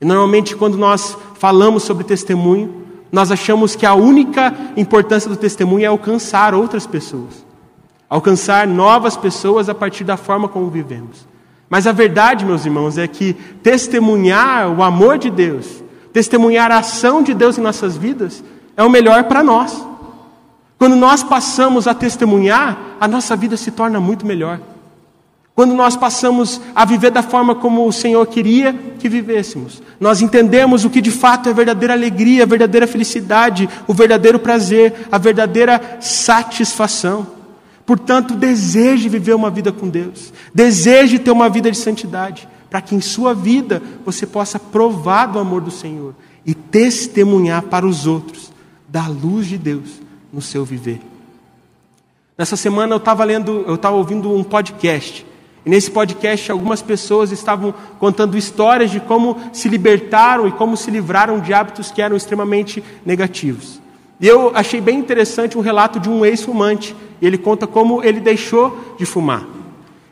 E 0.00 0.04
normalmente, 0.04 0.54
quando 0.54 0.78
nós 0.78 1.16
falamos 1.34 1.82
sobre 1.82 2.04
testemunho, 2.04 2.83
nós 3.14 3.30
achamos 3.30 3.76
que 3.76 3.86
a 3.86 3.94
única 3.94 4.52
importância 4.76 5.30
do 5.30 5.36
testemunho 5.36 5.84
é 5.84 5.86
alcançar 5.86 6.52
outras 6.52 6.84
pessoas, 6.84 7.46
alcançar 8.10 8.66
novas 8.66 9.16
pessoas 9.16 9.68
a 9.68 9.74
partir 9.74 10.02
da 10.02 10.16
forma 10.16 10.48
como 10.48 10.68
vivemos. 10.68 11.24
Mas 11.70 11.86
a 11.86 11.92
verdade, 11.92 12.44
meus 12.44 12.66
irmãos, 12.66 12.98
é 12.98 13.06
que 13.06 13.34
testemunhar 13.62 14.68
o 14.68 14.82
amor 14.82 15.16
de 15.16 15.30
Deus, 15.30 15.80
testemunhar 16.12 16.72
a 16.72 16.78
ação 16.78 17.22
de 17.22 17.32
Deus 17.32 17.56
em 17.56 17.60
nossas 17.60 17.96
vidas, 17.96 18.42
é 18.76 18.82
o 18.82 18.90
melhor 18.90 19.22
para 19.24 19.44
nós. 19.44 19.86
Quando 20.76 20.96
nós 20.96 21.22
passamos 21.22 21.86
a 21.86 21.94
testemunhar, 21.94 22.96
a 22.98 23.06
nossa 23.06 23.36
vida 23.36 23.56
se 23.56 23.70
torna 23.70 24.00
muito 24.00 24.26
melhor. 24.26 24.58
Quando 25.54 25.72
nós 25.72 25.96
passamos 25.96 26.60
a 26.74 26.84
viver 26.84 27.12
da 27.12 27.22
forma 27.22 27.54
como 27.54 27.86
o 27.86 27.92
Senhor 27.92 28.26
queria 28.26 28.72
que 28.98 29.08
vivêssemos, 29.08 29.80
nós 30.00 30.20
entendemos 30.20 30.84
o 30.84 30.90
que 30.90 31.00
de 31.00 31.12
fato 31.12 31.48
é 31.48 31.52
verdadeira 31.52 31.94
alegria, 31.94 32.42
a 32.42 32.46
verdadeira 32.46 32.88
felicidade, 32.88 33.68
o 33.86 33.94
verdadeiro 33.94 34.40
prazer, 34.40 35.06
a 35.12 35.16
verdadeira 35.16 35.98
satisfação. 36.00 37.24
Portanto, 37.86 38.34
deseje 38.34 39.08
viver 39.08 39.34
uma 39.34 39.48
vida 39.48 39.70
com 39.70 39.88
Deus, 39.88 40.32
deseje 40.52 41.20
ter 41.20 41.30
uma 41.30 41.48
vida 41.48 41.70
de 41.70 41.78
santidade, 41.78 42.48
para 42.68 42.80
que 42.80 42.96
em 42.96 43.00
sua 43.00 43.32
vida 43.32 43.80
você 44.04 44.26
possa 44.26 44.58
provar 44.58 45.26
do 45.26 45.38
amor 45.38 45.60
do 45.60 45.70
Senhor 45.70 46.16
e 46.44 46.52
testemunhar 46.52 47.62
para 47.62 47.86
os 47.86 48.08
outros 48.08 48.50
da 48.88 49.06
luz 49.06 49.46
de 49.46 49.56
Deus 49.56 50.00
no 50.32 50.42
seu 50.42 50.64
viver. 50.64 51.00
Nessa 52.36 52.56
semana 52.56 52.94
eu 52.94 52.96
estava 52.96 53.22
lendo, 53.22 53.64
eu 53.68 53.76
estava 53.76 53.94
ouvindo 53.94 54.34
um 54.34 54.42
podcast 54.42 55.24
e 55.64 55.70
nesse 55.70 55.90
podcast, 55.90 56.52
algumas 56.52 56.82
pessoas 56.82 57.32
estavam 57.32 57.72
contando 57.98 58.36
histórias 58.36 58.90
de 58.90 59.00
como 59.00 59.38
se 59.52 59.68
libertaram 59.68 60.46
e 60.46 60.52
como 60.52 60.76
se 60.76 60.90
livraram 60.90 61.40
de 61.40 61.54
hábitos 61.54 61.90
que 61.90 62.02
eram 62.02 62.16
extremamente 62.16 62.84
negativos. 63.04 63.80
E 64.20 64.26
eu 64.26 64.52
achei 64.54 64.80
bem 64.80 64.98
interessante 64.98 65.56
um 65.56 65.62
relato 65.62 65.98
de 65.98 66.10
um 66.10 66.24
ex-fumante. 66.24 66.94
Ele 67.20 67.38
conta 67.38 67.66
como 67.66 68.02
ele 68.04 68.20
deixou 68.20 68.94
de 68.98 69.06
fumar. 69.06 69.44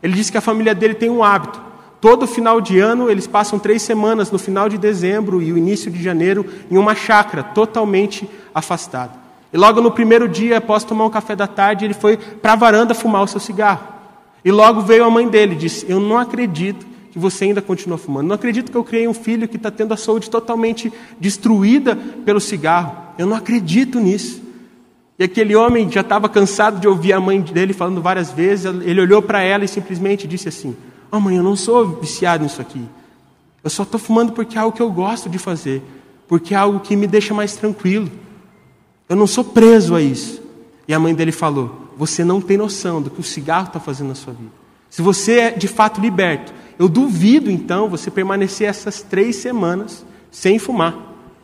Ele 0.02 0.14
disse 0.14 0.32
que 0.32 0.38
a 0.38 0.42
família 0.42 0.74
dele 0.74 0.94
tem 0.94 1.10
um 1.10 1.22
hábito. 1.22 1.60
Todo 2.00 2.26
final 2.26 2.60
de 2.60 2.80
ano, 2.80 3.10
eles 3.10 3.26
passam 3.26 3.58
três 3.58 3.82
semanas, 3.82 4.30
no 4.30 4.38
final 4.38 4.68
de 4.68 4.76
dezembro 4.76 5.40
e 5.40 5.52
o 5.52 5.58
início 5.58 5.90
de 5.90 6.02
janeiro, 6.02 6.44
em 6.70 6.76
uma 6.76 6.94
chácara 6.96 7.44
totalmente 7.44 8.28
afastada. 8.54 9.12
E 9.52 9.56
logo 9.56 9.80
no 9.80 9.92
primeiro 9.92 10.26
dia, 10.26 10.58
após 10.58 10.82
tomar 10.82 11.04
um 11.04 11.10
café 11.10 11.36
da 11.36 11.46
tarde, 11.46 11.84
ele 11.84 11.94
foi 11.94 12.16
para 12.16 12.54
a 12.54 12.56
varanda 12.56 12.94
fumar 12.94 13.22
o 13.22 13.28
seu 13.28 13.38
cigarro. 13.38 14.01
E 14.44 14.50
logo 14.50 14.80
veio 14.80 15.04
a 15.04 15.10
mãe 15.10 15.28
dele 15.28 15.54
e 15.54 15.58
disse: 15.58 15.86
Eu 15.88 16.00
não 16.00 16.18
acredito 16.18 16.86
que 17.12 17.18
você 17.18 17.44
ainda 17.44 17.60
continua 17.60 17.98
fumando. 17.98 18.28
Não 18.28 18.34
acredito 18.34 18.70
que 18.70 18.76
eu 18.76 18.82
criei 18.82 19.06
um 19.06 19.14
filho 19.14 19.46
que 19.46 19.56
está 19.56 19.70
tendo 19.70 19.92
a 19.92 19.96
saúde 19.96 20.30
totalmente 20.30 20.92
destruída 21.20 21.94
pelo 22.24 22.40
cigarro. 22.40 22.96
Eu 23.18 23.26
não 23.26 23.36
acredito 23.36 24.00
nisso. 24.00 24.42
E 25.18 25.24
aquele 25.24 25.54
homem 25.54 25.90
já 25.90 26.00
estava 26.00 26.28
cansado 26.28 26.80
de 26.80 26.88
ouvir 26.88 27.12
a 27.12 27.20
mãe 27.20 27.40
dele 27.40 27.72
falando 27.72 28.00
várias 28.00 28.32
vezes. 28.32 28.64
Ele 28.64 29.00
olhou 29.00 29.20
para 29.20 29.42
ela 29.42 29.64
e 29.64 29.68
simplesmente 29.68 30.26
disse 30.26 30.48
assim: 30.48 30.74
Oh, 31.10 31.20
mãe, 31.20 31.36
eu 31.36 31.42
não 31.42 31.54
sou 31.54 32.00
viciado 32.00 32.42
nisso 32.42 32.60
aqui. 32.60 32.82
Eu 33.62 33.70
só 33.70 33.82
estou 33.82 34.00
fumando 34.00 34.32
porque 34.32 34.56
é 34.56 34.60
algo 34.60 34.74
que 34.74 34.82
eu 34.82 34.90
gosto 34.90 35.28
de 35.28 35.38
fazer, 35.38 35.82
porque 36.26 36.54
é 36.54 36.56
algo 36.56 36.80
que 36.80 36.96
me 36.96 37.06
deixa 37.06 37.32
mais 37.34 37.54
tranquilo. 37.54 38.10
Eu 39.08 39.14
não 39.14 39.26
sou 39.26 39.44
preso 39.44 39.94
a 39.94 40.00
isso. 40.00 40.42
E 40.88 40.94
a 40.94 40.98
mãe 40.98 41.14
dele 41.14 41.30
falou: 41.30 41.81
você 42.02 42.24
não 42.24 42.40
tem 42.40 42.56
noção 42.56 43.00
do 43.00 43.10
que 43.10 43.20
o 43.20 43.22
cigarro 43.22 43.68
está 43.68 43.78
fazendo 43.78 44.08
na 44.08 44.16
sua 44.16 44.32
vida. 44.32 44.50
Se 44.90 45.00
você 45.00 45.38
é 45.38 45.50
de 45.52 45.68
fato 45.68 46.00
liberto, 46.00 46.52
eu 46.76 46.88
duvido 46.88 47.48
então 47.48 47.88
você 47.88 48.10
permanecer 48.10 48.68
essas 48.68 49.02
três 49.02 49.36
semanas 49.36 50.04
sem 50.28 50.58
fumar. 50.58 50.96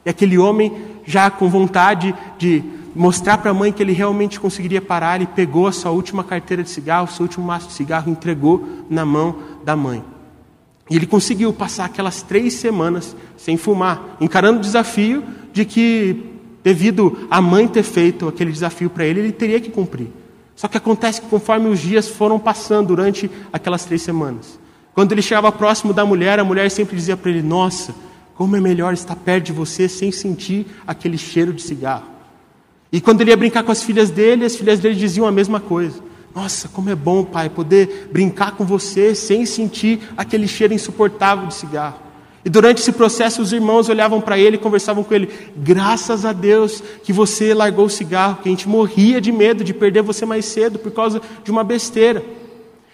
E 0.05 0.11
aquele 0.11 0.37
homem, 0.37 0.77
já 1.07 1.31
com 1.31 1.49
vontade 1.49 2.13
de 2.37 2.65
mostrar 2.93 3.39
para 3.39 3.53
a 3.53 3.55
mãe 3.55 3.73
que 3.73 3.81
ele 3.81 3.93
realmente 3.93 4.41
conseguiria 4.41 4.83
parar, 4.83 5.15
ele 5.15 5.29
pegou 5.29 5.69
a 5.69 5.73
sua 5.73 5.93
última 5.93 6.25
carteira 6.25 6.65
de 6.65 6.71
cigarro, 6.71 7.07
seu 7.07 7.23
último 7.23 7.47
maço 7.47 7.69
de 7.69 7.75
cigarro, 7.75 8.11
entregou 8.11 8.67
na 8.91 9.07
mão 9.07 9.37
da 9.65 9.77
mãe. 9.77 10.03
E 10.91 10.97
ele 10.97 11.07
conseguiu 11.07 11.53
passar 11.53 11.85
aquelas 11.85 12.21
três 12.21 12.55
semanas 12.55 13.15
sem 13.37 13.57
fumar, 13.57 14.17
encarando 14.21 14.59
o 14.59 14.63
desafio 14.63 15.23
de 15.53 15.65
que, 15.65 16.33
devido 16.65 17.29
a 17.31 17.41
mãe 17.41 17.69
ter 17.69 17.85
feito 17.85 18.27
aquele 18.27 18.51
desafio 18.51 18.91
para 18.91 19.07
ele, 19.07 19.21
ele 19.21 19.33
teria 19.33 19.61
que 19.61 19.71
cumprir. 19.71 20.09
Só 20.59 20.67
que 20.67 20.77
acontece 20.77 21.21
que 21.21 21.29
conforme 21.29 21.69
os 21.69 21.79
dias 21.79 22.09
foram 22.09 22.37
passando 22.37 22.89
durante 22.89 23.31
aquelas 23.53 23.85
três 23.85 24.03
semanas, 24.03 24.59
quando 24.93 25.13
ele 25.13 25.23
chegava 25.23 25.53
próximo 25.53 25.93
da 25.93 26.05
mulher, 26.05 26.41
a 26.41 26.45
mulher 26.45 26.69
sempre 26.69 26.97
dizia 26.97 27.17
para 27.17 27.31
ele: 27.31 27.43
Nossa, 27.43 27.95
como 28.35 28.57
é 28.57 28.61
melhor 28.61 28.93
estar 28.93 29.15
perto 29.15 29.45
de 29.45 29.53
você 29.53 29.89
sem 29.89 30.11
sentir 30.11 30.67
aquele 30.85 31.17
cheiro 31.17 31.53
de 31.53 31.63
cigarro. 31.63 32.07
E 32.91 33.01
quando 33.01 33.21
ele 33.21 33.31
ia 33.31 33.37
brincar 33.37 33.63
com 33.63 33.71
as 33.71 33.85
filhas 33.85 34.11
dele, 34.11 34.45
as 34.45 34.57
filhas 34.57 34.81
dele 34.81 34.97
diziam 34.97 35.29
a 35.29 35.31
mesma 35.31 35.61
coisa. 35.61 36.03
Nossa, 36.35 36.67
como 36.67 36.91
é 36.91 36.95
bom, 36.97 37.23
pai, 37.23 37.49
poder 37.49 38.09
brincar 38.13 38.57
com 38.57 38.65
você 38.65 39.15
sem 39.15 39.47
sentir 39.47 40.01
aquele 40.17 40.49
cheiro 40.49 40.75
insuportável 40.75 41.47
de 41.47 41.55
cigarro. 41.55 42.01
E 42.49 42.51
durante 42.51 42.81
esse 42.81 42.93
processo, 42.93 43.43
os 43.43 43.53
irmãos 43.53 43.91
olhavam 43.91 44.23
para 44.23 44.39
ele 44.39 44.57
e 44.57 44.59
conversavam 44.59 45.05
com 45.05 45.13
ele: 45.13 45.29
Graças 45.55 46.25
a 46.25 46.33
Deus 46.33 46.83
que 47.05 47.13
você 47.13 47.53
largou 47.53 47.85
o 47.85 47.91
cigarro, 47.91 48.39
que 48.43 48.49
a 48.49 48.51
gente 48.51 48.67
morria 48.67 49.21
de 49.21 49.31
medo 49.31 49.63
de 49.63 49.75
perder 49.75 50.01
você 50.01 50.25
mais 50.25 50.47
cedo 50.47 50.79
por 50.79 50.91
causa 50.91 51.21
de 51.45 51.51
uma 51.51 51.63
besteira. 51.63 52.25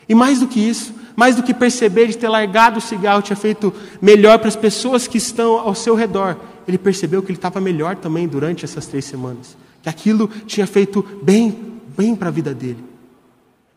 E 0.09 0.15
mais 0.15 0.41
do 0.41 0.49
que 0.49 0.59
isso, 0.59 0.93
mais 1.15 1.37
do 1.37 1.43
que 1.45 1.55
perceber 1.55 2.09
de 2.09 2.19
ter 2.19 2.29
largado 2.29 2.79
o 2.79 2.83
cigarro 2.83 3.23
tinha 3.23 3.37
feito 3.37 3.73
melhor 4.03 4.41
para 4.41 4.49
as 4.49 4.57
pessoas 4.57 5.07
que 5.07 5.19
estão 5.19 5.61
ao 5.61 5.73
seu 5.73 5.95
redor, 5.95 6.37
ele 6.67 6.77
percebeu 6.77 7.23
que 7.23 7.31
ele 7.31 7.39
estava 7.39 7.61
melhor 7.61 7.95
também 7.95 8.27
durante 8.27 8.65
essas 8.65 8.87
três 8.87 9.05
semanas, 9.05 9.57
que 9.81 9.89
aquilo 9.89 10.29
tinha 10.49 10.67
feito 10.67 11.07
bem, 11.23 11.79
bem 11.97 12.17
para 12.17 12.27
a 12.27 12.33
vida 12.33 12.53
dele. 12.53 12.83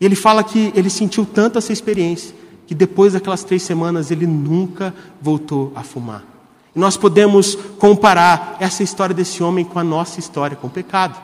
E 0.01 0.05
ele 0.05 0.15
fala 0.15 0.43
que 0.43 0.73
ele 0.75 0.89
sentiu 0.89 1.23
tanto 1.23 1.59
essa 1.59 1.71
experiência 1.71 2.33
que 2.67 2.75
depois 2.75 3.13
daquelas 3.13 3.43
três 3.43 3.63
semanas 3.63 4.11
ele 4.11 4.27
nunca 4.27 4.93
voltou 5.21 5.71
a 5.73 5.81
fumar. 5.81 6.23
E 6.75 6.79
nós 6.79 6.97
podemos 6.97 7.55
comparar 7.79 8.57
essa 8.59 8.83
história 8.83 9.15
desse 9.15 9.41
homem 9.41 9.65
com 9.65 9.79
a 9.79 9.83
nossa 9.83 10.19
história 10.19 10.55
com 10.55 10.67
o 10.67 10.69
pecado. 10.69 11.19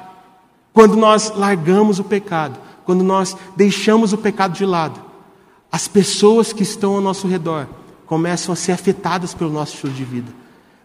Quando 0.72 0.96
nós 0.96 1.32
largamos 1.36 2.00
o 2.00 2.04
pecado, 2.04 2.58
quando 2.86 3.04
nós 3.04 3.36
deixamos 3.56 4.14
o 4.14 4.18
pecado 4.18 4.54
de 4.54 4.66
lado, 4.66 5.00
as 5.72 5.88
pessoas 5.88 6.54
que 6.54 6.64
estão 6.64 6.96
ao 6.96 7.02
nosso 7.02 7.28
redor 7.28 7.68
começam 8.06 8.54
a 8.54 8.56
ser 8.56 8.72
afetadas 8.72 9.34
pelo 9.34 9.52
nosso 9.52 9.76
estilo 9.76 9.94
de 9.94 10.04
vida. 10.04 10.32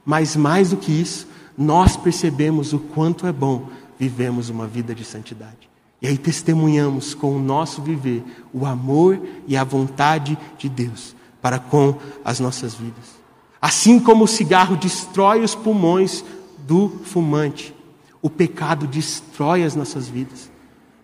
Mas 0.05 0.35
mais 0.35 0.71
do 0.71 0.77
que 0.77 0.93
isso, 0.93 1.27
nós 1.57 1.97
percebemos 1.97 2.73
o 2.73 2.79
quanto 2.79 3.27
é 3.27 3.33
bom 3.33 3.69
vivemos 3.99 4.49
uma 4.49 4.67
vida 4.67 4.95
de 4.95 5.05
santidade. 5.05 5.69
E 6.01 6.07
aí 6.07 6.17
testemunhamos 6.17 7.13
com 7.13 7.35
o 7.35 7.41
nosso 7.41 7.83
viver 7.83 8.25
o 8.53 8.65
amor 8.65 9.21
e 9.47 9.57
a 9.57 9.65
vontade 9.65 10.39
de 10.57 10.69
Deus 10.69 11.17
para 11.43 11.59
com 11.59 11.97
as 12.25 12.39
nossas 12.39 12.75
vidas. 12.75 13.19
Assim 13.61 13.99
como 13.99 14.25
o 14.25 14.29
cigarro 14.29 14.77
destrói 14.77 15.43
os 15.43 15.55
pulmões 15.55 16.25
do 16.67 17.01
fumante, 17.05 17.75
o 18.23 18.31
pecado 18.31 18.87
destrói 18.87 19.65
as 19.65 19.75
nossas 19.75 20.09
vidas. 20.09 20.51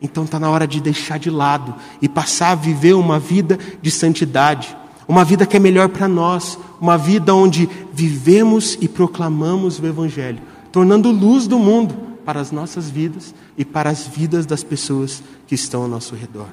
Então 0.01 0.25
está 0.25 0.39
na 0.39 0.51
hora 0.51 0.67
de 0.67 0.81
deixar 0.81 1.19
de 1.19 1.31
lado 1.31 1.75
e 2.01 2.09
passar 2.09 2.51
a 2.51 2.57
viver 2.57 2.95
uma 2.95 3.19
vida 3.19 3.59
de 3.81 3.91
santidade, 3.91 4.77
uma 5.09 5.25
vida 5.25 5.47
que 5.47 5.57
é 5.57 5.61
melhor 5.61 5.89
para 5.89 6.07
nós, 6.07 6.59
uma 6.81 6.97
vida 6.97 7.35
onde 7.35 7.69
vivemos 7.93 8.77
e 8.81 8.89
proclamamos 8.89 9.79
o 9.79 9.87
Evangelho, 9.87 10.41
tornando 10.71 11.11
luz 11.11 11.47
do 11.49 11.59
mundo 11.59 11.95
para 12.25 12.41
as 12.41 12.53
nossas 12.53 12.89
vidas 12.89 13.35
e 13.57 13.65
para 13.65 13.91
as 13.91 14.07
vidas 14.07 14.47
das 14.47 14.63
pessoas 14.63 15.23
que 15.47 15.55
estão 15.55 15.83
ao 15.83 15.89
nosso 15.89 16.15
redor. 16.15 16.49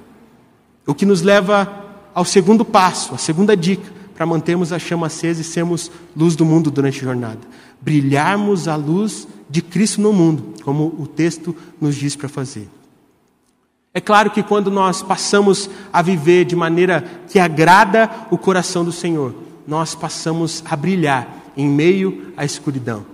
O 0.85 0.93
que 0.93 1.05
nos 1.05 1.21
leva 1.21 1.85
ao 2.13 2.25
segundo 2.25 2.65
passo, 2.65 3.13
a 3.13 3.17
segunda 3.17 3.55
dica 3.55 4.01
para 4.21 4.25
mantermos 4.25 4.71
a 4.71 4.77
chama 4.77 5.07
acesa 5.07 5.41
e 5.41 5.43
sermos 5.43 5.91
luz 6.15 6.35
do 6.35 6.45
mundo 6.45 6.69
durante 6.69 6.99
a 6.99 7.03
jornada. 7.05 7.39
Brilharmos 7.81 8.67
a 8.67 8.75
luz 8.75 9.27
de 9.49 9.63
Cristo 9.63 9.99
no 9.99 10.13
mundo, 10.13 10.61
como 10.63 10.95
o 10.99 11.07
texto 11.07 11.55
nos 11.79 11.95
diz 11.95 12.15
para 12.15 12.29
fazer. 12.29 12.69
É 13.93 13.99
claro 13.99 14.29
que 14.29 14.43
quando 14.43 14.69
nós 14.69 15.01
passamos 15.01 15.69
a 15.91 16.03
viver 16.03 16.45
de 16.45 16.55
maneira 16.55 17.03
que 17.27 17.39
agrada 17.39 18.09
o 18.29 18.37
coração 18.37 18.85
do 18.85 18.91
Senhor, 18.91 19.33
nós 19.67 19.95
passamos 19.95 20.63
a 20.69 20.75
brilhar 20.75 21.27
em 21.57 21.67
meio 21.67 22.31
à 22.37 22.45
escuridão. 22.45 23.05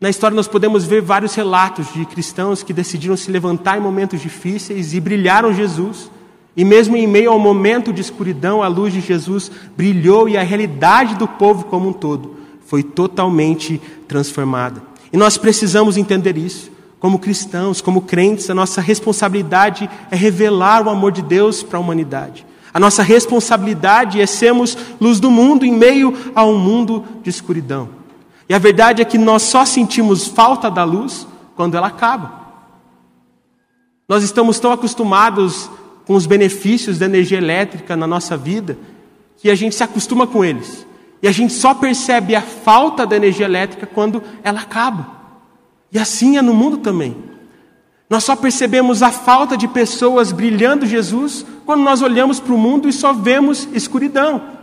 Na 0.00 0.08
história 0.08 0.36
nós 0.36 0.46
podemos 0.46 0.84
ver 0.84 1.02
vários 1.02 1.34
relatos 1.34 1.92
de 1.92 2.04
cristãos 2.04 2.62
que 2.62 2.72
decidiram 2.72 3.16
se 3.16 3.32
levantar 3.32 3.76
em 3.76 3.80
momentos 3.80 4.20
difíceis 4.20 4.94
e 4.94 5.00
brilharam 5.00 5.52
Jesus. 5.52 6.08
E 6.56 6.64
mesmo 6.64 6.96
em 6.96 7.06
meio 7.06 7.32
ao 7.32 7.38
momento 7.38 7.92
de 7.92 8.00
escuridão, 8.00 8.62
a 8.62 8.68
luz 8.68 8.92
de 8.92 9.00
Jesus 9.00 9.50
brilhou 9.76 10.28
e 10.28 10.36
a 10.36 10.42
realidade 10.42 11.16
do 11.16 11.26
povo 11.26 11.64
como 11.64 11.88
um 11.88 11.92
todo 11.92 12.36
foi 12.64 12.84
totalmente 12.84 13.80
transformada. 14.06 14.80
E 15.12 15.16
nós 15.16 15.36
precisamos 15.36 15.96
entender 15.96 16.36
isso. 16.38 16.70
Como 17.00 17.18
cristãos, 17.18 17.80
como 17.80 18.02
crentes, 18.02 18.50
a 18.50 18.54
nossa 18.54 18.80
responsabilidade 18.80 19.90
é 20.12 20.16
revelar 20.16 20.86
o 20.86 20.90
amor 20.90 21.10
de 21.10 21.22
Deus 21.22 21.62
para 21.62 21.76
a 21.76 21.80
humanidade. 21.80 22.46
A 22.72 22.78
nossa 22.78 23.02
responsabilidade 23.02 24.20
é 24.20 24.26
sermos 24.26 24.78
luz 25.00 25.18
do 25.18 25.30
mundo 25.30 25.64
em 25.64 25.72
meio 25.72 26.14
a 26.36 26.44
um 26.44 26.56
mundo 26.56 27.04
de 27.22 27.30
escuridão. 27.30 27.97
E 28.48 28.54
a 28.54 28.58
verdade 28.58 29.02
é 29.02 29.04
que 29.04 29.18
nós 29.18 29.42
só 29.42 29.64
sentimos 29.64 30.26
falta 30.26 30.70
da 30.70 30.82
luz 30.84 31.26
quando 31.54 31.76
ela 31.76 31.88
acaba. 31.88 32.38
Nós 34.08 34.22
estamos 34.22 34.58
tão 34.58 34.72
acostumados 34.72 35.70
com 36.06 36.14
os 36.14 36.24
benefícios 36.24 36.98
da 36.98 37.04
energia 37.04 37.36
elétrica 37.36 37.94
na 37.94 38.06
nossa 38.06 38.36
vida 38.36 38.78
que 39.36 39.50
a 39.50 39.54
gente 39.54 39.74
se 39.74 39.82
acostuma 39.82 40.26
com 40.26 40.44
eles. 40.44 40.86
E 41.22 41.28
a 41.28 41.32
gente 41.32 41.52
só 41.52 41.74
percebe 41.74 42.34
a 42.34 42.40
falta 42.40 43.06
da 43.06 43.16
energia 43.16 43.44
elétrica 43.44 43.86
quando 43.86 44.22
ela 44.42 44.60
acaba. 44.60 45.06
E 45.92 45.98
assim 45.98 46.38
é 46.38 46.42
no 46.42 46.54
mundo 46.54 46.78
também. 46.78 47.16
Nós 48.08 48.24
só 48.24 48.34
percebemos 48.34 49.02
a 49.02 49.10
falta 49.10 49.56
de 49.56 49.68
pessoas 49.68 50.32
brilhando 50.32 50.86
Jesus 50.86 51.44
quando 51.66 51.82
nós 51.82 52.00
olhamos 52.00 52.40
para 52.40 52.54
o 52.54 52.58
mundo 52.58 52.88
e 52.88 52.92
só 52.92 53.12
vemos 53.12 53.68
escuridão. 53.72 54.57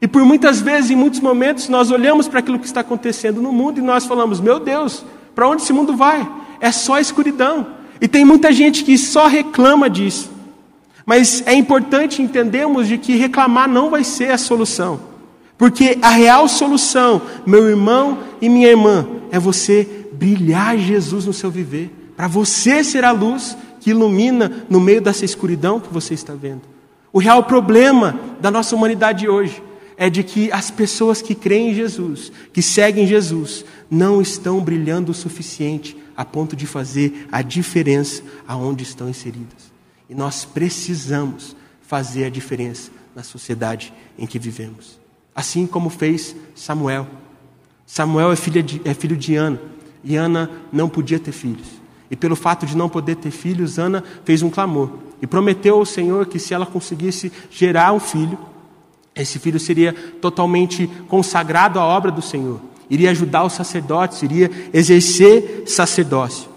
E 0.00 0.06
por 0.06 0.24
muitas 0.24 0.60
vezes, 0.60 0.90
em 0.90 0.96
muitos 0.96 1.20
momentos, 1.20 1.68
nós 1.68 1.90
olhamos 1.90 2.28
para 2.28 2.40
aquilo 2.40 2.58
que 2.58 2.66
está 2.66 2.80
acontecendo 2.80 3.40
no 3.40 3.52
mundo 3.52 3.78
e 3.78 3.82
nós 3.82 4.04
falamos: 4.04 4.40
Meu 4.40 4.60
Deus, 4.60 5.04
para 5.34 5.48
onde 5.48 5.62
esse 5.62 5.72
mundo 5.72 5.96
vai? 5.96 6.28
É 6.60 6.70
só 6.70 6.98
escuridão. 6.98 7.66
E 8.00 8.06
tem 8.06 8.24
muita 8.24 8.52
gente 8.52 8.84
que 8.84 8.98
só 8.98 9.26
reclama 9.26 9.88
disso. 9.88 10.30
Mas 11.06 11.42
é 11.46 11.54
importante 11.54 12.20
entendermos 12.20 12.88
de 12.88 12.98
que 12.98 13.16
reclamar 13.16 13.68
não 13.68 13.90
vai 13.90 14.04
ser 14.04 14.32
a 14.32 14.38
solução. 14.38 15.00
Porque 15.56 15.98
a 16.02 16.10
real 16.10 16.46
solução, 16.48 17.22
meu 17.46 17.66
irmão 17.68 18.18
e 18.40 18.48
minha 18.48 18.68
irmã, 18.68 19.06
é 19.30 19.38
você 19.38 20.08
brilhar 20.12 20.76
Jesus 20.76 21.24
no 21.24 21.32
seu 21.32 21.50
viver. 21.50 21.90
Para 22.16 22.28
você 22.28 22.84
ser 22.84 23.04
a 23.04 23.12
luz 23.12 23.56
que 23.80 23.90
ilumina 23.90 24.64
no 24.68 24.80
meio 24.80 25.00
dessa 25.00 25.24
escuridão 25.24 25.80
que 25.80 25.92
você 25.92 26.12
está 26.12 26.34
vendo. 26.34 26.62
O 27.12 27.18
real 27.18 27.44
problema 27.44 28.18
da 28.40 28.50
nossa 28.50 28.74
humanidade 28.74 29.28
hoje 29.28 29.62
é 29.96 30.10
de 30.10 30.22
que 30.22 30.52
as 30.52 30.70
pessoas 30.70 31.22
que 31.22 31.34
creem 31.34 31.70
em 31.70 31.74
Jesus, 31.74 32.30
que 32.52 32.60
seguem 32.60 33.06
Jesus, 33.06 33.64
não 33.90 34.20
estão 34.20 34.60
brilhando 34.60 35.12
o 35.12 35.14
suficiente 35.14 35.96
a 36.16 36.24
ponto 36.24 36.54
de 36.54 36.66
fazer 36.66 37.26
a 37.30 37.42
diferença 37.42 38.22
aonde 38.46 38.82
estão 38.82 39.08
inseridas. 39.08 39.72
E 40.08 40.14
nós 40.14 40.44
precisamos 40.44 41.56
fazer 41.80 42.24
a 42.24 42.30
diferença 42.30 42.90
na 43.14 43.22
sociedade 43.22 43.92
em 44.18 44.26
que 44.26 44.38
vivemos. 44.38 44.98
Assim 45.34 45.66
como 45.66 45.90
fez 45.90 46.34
Samuel. 46.54 47.06
Samuel 47.86 48.32
é, 48.32 48.36
filho 48.36 48.62
de, 48.62 48.80
é 48.84 48.94
filho 48.94 49.16
de 49.16 49.36
Ana, 49.36 49.60
e 50.02 50.16
Ana 50.16 50.50
não 50.72 50.88
podia 50.88 51.18
ter 51.18 51.32
filhos. 51.32 51.66
E 52.10 52.16
pelo 52.16 52.36
fato 52.36 52.66
de 52.66 52.76
não 52.76 52.88
poder 52.88 53.16
ter 53.16 53.30
filhos, 53.30 53.78
Ana 53.78 54.02
fez 54.24 54.42
um 54.42 54.50
clamor 54.50 54.90
e 55.20 55.26
prometeu 55.26 55.76
ao 55.76 55.84
Senhor 55.84 56.26
que 56.26 56.38
se 56.38 56.54
ela 56.54 56.66
conseguisse 56.66 57.32
gerar 57.50 57.92
um 57.92 58.00
filho, 58.00 58.38
esse 59.16 59.38
filho 59.38 59.58
seria 59.58 59.92
totalmente 60.20 60.88
consagrado 61.08 61.78
à 61.78 61.84
obra 61.84 62.10
do 62.10 62.20
Senhor, 62.20 62.60
iria 62.90 63.10
ajudar 63.10 63.44
os 63.44 63.54
sacerdotes, 63.54 64.22
iria 64.22 64.50
exercer 64.72 65.64
sacerdócio. 65.66 66.48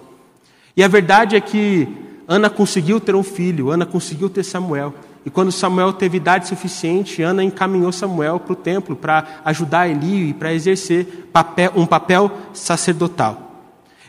E 0.76 0.84
a 0.84 0.88
verdade 0.88 1.36
é 1.36 1.41
que 1.41 1.88
Ana 2.28 2.50
conseguiu 2.50 3.00
ter 3.00 3.15
um 3.15 3.24
filho, 3.24 3.72
Ana 3.72 3.86
conseguiu 3.86 4.30
ter 4.30 4.43
Samuel. 4.43 4.93
E 5.26 5.30
quando 5.30 5.52
Samuel 5.52 5.93
teve 5.93 6.17
idade 6.17 6.48
suficiente, 6.48 7.22
Ana 7.22 7.43
encaminhou 7.43 7.91
Samuel 7.91 8.39
para 8.39 8.54
o 8.54 8.56
templo 8.56 8.95
para 8.95 9.41
ajudar 9.45 9.89
Eli 9.89 10.30
e 10.30 10.34
para 10.34 10.54
exercer 10.54 11.30
papel, 11.34 11.72
um 11.76 11.86
papel 11.86 12.32
sacerdotal. 12.54 13.50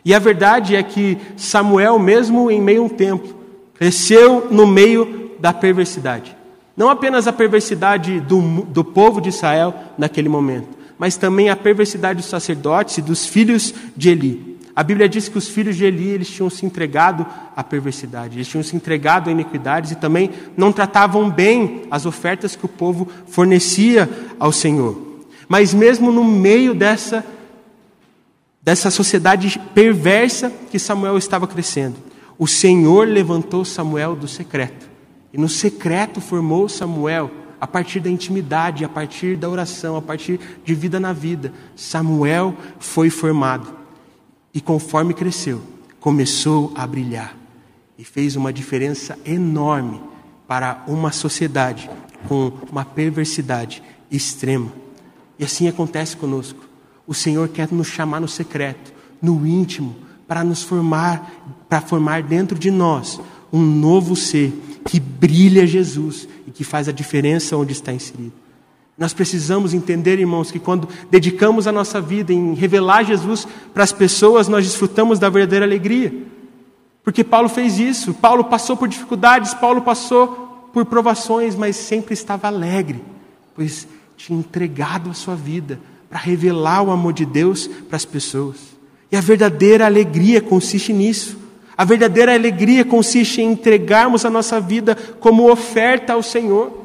E 0.05 0.15
a 0.15 0.19
verdade 0.19 0.77
é 0.77 0.83
que 0.83 1.19
Samuel, 1.37 1.99
mesmo 1.99 2.51
em 2.51 2.61
meio 2.61 2.83
a 2.83 2.85
um 2.85 2.89
templo, 2.89 3.35
cresceu 3.75 4.49
no 4.51 4.67
meio 4.67 5.33
da 5.41 5.53
perversidade. 5.53 6.40
Não 6.81 6.89
apenas 6.89 7.27
a 7.27 7.33
perversidade 7.35 8.21
do, 8.21 8.63
do 8.63 8.83
povo 8.83 9.21
de 9.21 9.29
Israel 9.29 9.75
naquele 9.99 10.31
momento, 10.31 10.69
mas 10.99 11.15
também 11.15 11.51
a 11.51 11.55
perversidade 11.55 12.21
dos 12.21 12.31
sacerdotes 12.31 12.97
e 12.97 13.03
dos 13.03 13.27
filhos 13.27 13.75
de 13.95 14.09
Eli. 14.09 14.59
A 14.75 14.83
Bíblia 14.83 15.07
diz 15.07 15.29
que 15.29 15.37
os 15.37 15.47
filhos 15.47 15.77
de 15.77 15.85
Eli 15.85 16.09
eles 16.09 16.31
tinham 16.31 16.49
se 16.49 16.65
entregado 16.65 17.27
à 17.55 17.63
perversidade, 17.63 18.39
eles 18.39 18.49
tinham 18.49 18.63
se 18.63 18.75
entregado 18.75 19.29
a 19.29 19.31
iniquidades 19.31 19.91
e 19.91 19.97
também 19.97 20.31
não 20.57 20.73
tratavam 20.73 21.29
bem 21.29 21.83
as 21.91 22.07
ofertas 22.07 22.57
que 22.57 22.65
o 22.65 22.69
povo 22.69 23.07
fornecia 23.27 24.09
ao 24.39 24.51
Senhor. 24.51 24.99
Mas 25.47 25.75
mesmo 25.75 26.11
no 26.11 26.25
meio 26.25 26.75
dessa 26.75 27.23
dessa 28.63 28.91
sociedade 28.91 29.61
perversa 29.75 30.51
que 30.71 30.79
Samuel 30.79 31.19
estava 31.19 31.47
crescendo, 31.47 31.97
o 32.39 32.47
Senhor 32.47 33.07
levantou 33.07 33.67
Samuel 33.67 34.17
do 34.17 34.27
secreto 34.27 34.90
e 35.33 35.39
no 35.39 35.49
secreto 35.49 36.21
formou 36.21 36.69
Samuel, 36.69 37.31
a 37.61 37.67
partir 37.67 38.01
da 38.01 38.11
intimidade, 38.11 38.85
a 38.85 38.89
partir 38.89 39.37
da 39.37 39.49
oração, 39.49 39.97
a 39.97 40.03
partir 40.03 40.41
de 40.65 40.75
vida 40.75 40.99
na 40.99 41.13
vida. 41.13 41.53
Samuel 41.77 42.55
foi 42.79 43.11
formado. 43.11 43.77
E 44.53 44.61
conforme 44.61 45.15
cresceu, 45.15 45.61
começou 46.01 46.73
a 46.75 46.87
brilhar. 46.87 47.37
E 47.99 48.05
fez 48.05 48.35
uma 48.35 48.53
diferença 48.53 49.19
enorme 49.25 50.01
para 50.49 50.83
uma 50.89 51.13
sociedade 51.13 51.89
com 52.27 52.53
uma 52.71 52.85
perversidade 52.85 53.83
extrema. 54.11 54.73
E 55.39 55.45
assim 55.45 55.69
acontece 55.69 56.17
conosco. 56.17 56.69
O 57.07 57.15
Senhor 57.15 57.49
quer 57.49 57.71
nos 57.71 57.87
chamar 57.87 58.21
no 58.21 58.29
secreto, 58.29 58.93
no 59.21 59.47
íntimo, 59.47 59.97
para 60.27 60.43
nos 60.43 60.63
formar, 60.63 61.31
para 61.69 61.81
formar 61.81 62.23
dentro 62.23 62.59
de 62.59 62.71
nós 62.71 63.21
um 63.53 63.61
novo 63.61 64.15
ser 64.15 64.53
que 64.85 64.99
brilha 64.99 65.67
Jesus 65.67 66.29
e 66.47 66.51
que 66.51 66.65
faz 66.65 66.89
a 66.89 66.93
diferença 66.93 67.57
onde 67.57 67.73
está 67.73 67.93
inserido. 67.93 68.33
Nós 68.97 69.15
precisamos 69.15 69.73
entender, 69.73 70.19
irmãos, 70.19 70.51
que 70.51 70.59
quando 70.59 70.87
dedicamos 71.11 71.67
a 71.67 71.73
nossa 71.73 72.01
vida 72.01 72.33
em 72.33 72.55
revelar 72.55 73.03
Jesus 73.03 73.49
para 73.73 73.83
as 73.83 73.93
pessoas, 73.93 74.47
nós 74.47 74.67
desfrutamos 74.67 75.19
da 75.19 75.31
verdadeira 75.31 75.65
alegria. 75.65 76.13
Porque 77.03 77.25
Paulo 77.25 77.49
fez 77.49 77.79
isso. 77.79 78.13
Paulo 78.13 78.45
passou 78.45 78.77
por 78.77 78.89
dificuldades, 78.89 79.55
Paulo 79.55 79.81
passou 79.81 80.69
por 80.73 80.85
provações, 80.85 81.57
mas 81.57 81.77
sempre 81.77 82.13
estava 82.13 82.47
alegre, 82.47 83.03
pois 83.55 83.89
tinha 84.17 84.39
entregado 84.39 85.09
a 85.09 85.15
sua 85.15 85.35
vida 85.35 85.81
para 86.11 86.19
revelar 86.19 86.83
o 86.83 86.91
amor 86.91 87.15
de 87.15 87.25
Deus 87.25 87.67
para 87.67 87.97
as 87.97 88.05
pessoas. 88.05 88.57
E 89.11 89.17
a 89.17 89.21
verdadeira 89.21 89.87
alegria 89.87 90.41
consiste 90.41 90.93
nisso. 90.93 91.39
A 91.81 91.85
verdadeira 91.87 92.35
alegria 92.35 92.85
consiste 92.85 93.41
em 93.41 93.53
entregarmos 93.53 94.27
a 94.27 94.29
nossa 94.29 94.61
vida 94.61 94.95
como 95.19 95.51
oferta 95.51 96.13
ao 96.13 96.23
Senhor. 96.23 96.79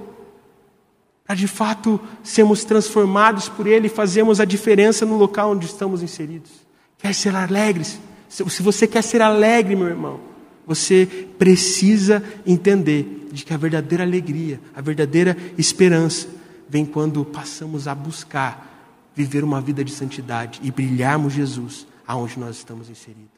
para 1.27 1.36
de 1.36 1.49
fato 1.49 1.99
sermos 2.23 2.63
transformados 2.63 3.49
por 3.49 3.67
Ele 3.67 3.88
e 3.88 3.89
fazermos 3.89 4.39
a 4.39 4.45
diferença 4.45 5.05
no 5.05 5.17
local 5.17 5.51
onde 5.51 5.65
estamos 5.65 6.01
inseridos. 6.01 6.49
Quer 6.97 7.13
ser 7.13 7.36
alegres? 7.36 7.99
Se 8.29 8.63
você 8.63 8.88
quer 8.88 9.01
ser 9.01 9.21
alegre, 9.21 9.75
meu 9.75 9.89
irmão, 9.89 10.17
você 10.65 11.27
precisa 11.38 12.23
entender 12.47 13.27
de 13.34 13.43
que 13.43 13.53
a 13.53 13.58
verdadeira 13.58 14.05
alegria, 14.05 14.62
a 14.73 14.79
verdadeira 14.79 15.36
esperança, 15.58 16.25
vem 16.69 16.86
quando 16.86 17.25
passamos 17.25 17.86
a 17.86 17.93
buscar 17.93 19.12
viver 19.13 19.43
uma 19.43 19.60
vida 19.60 19.84
de 19.84 19.91
santidade 19.91 20.62
e 20.63 20.71
brilharmos 20.71 21.34
Jesus 21.34 21.86
aonde 22.08 22.39
nós 22.39 22.55
estamos 22.55 22.89
inseridos. 22.89 23.35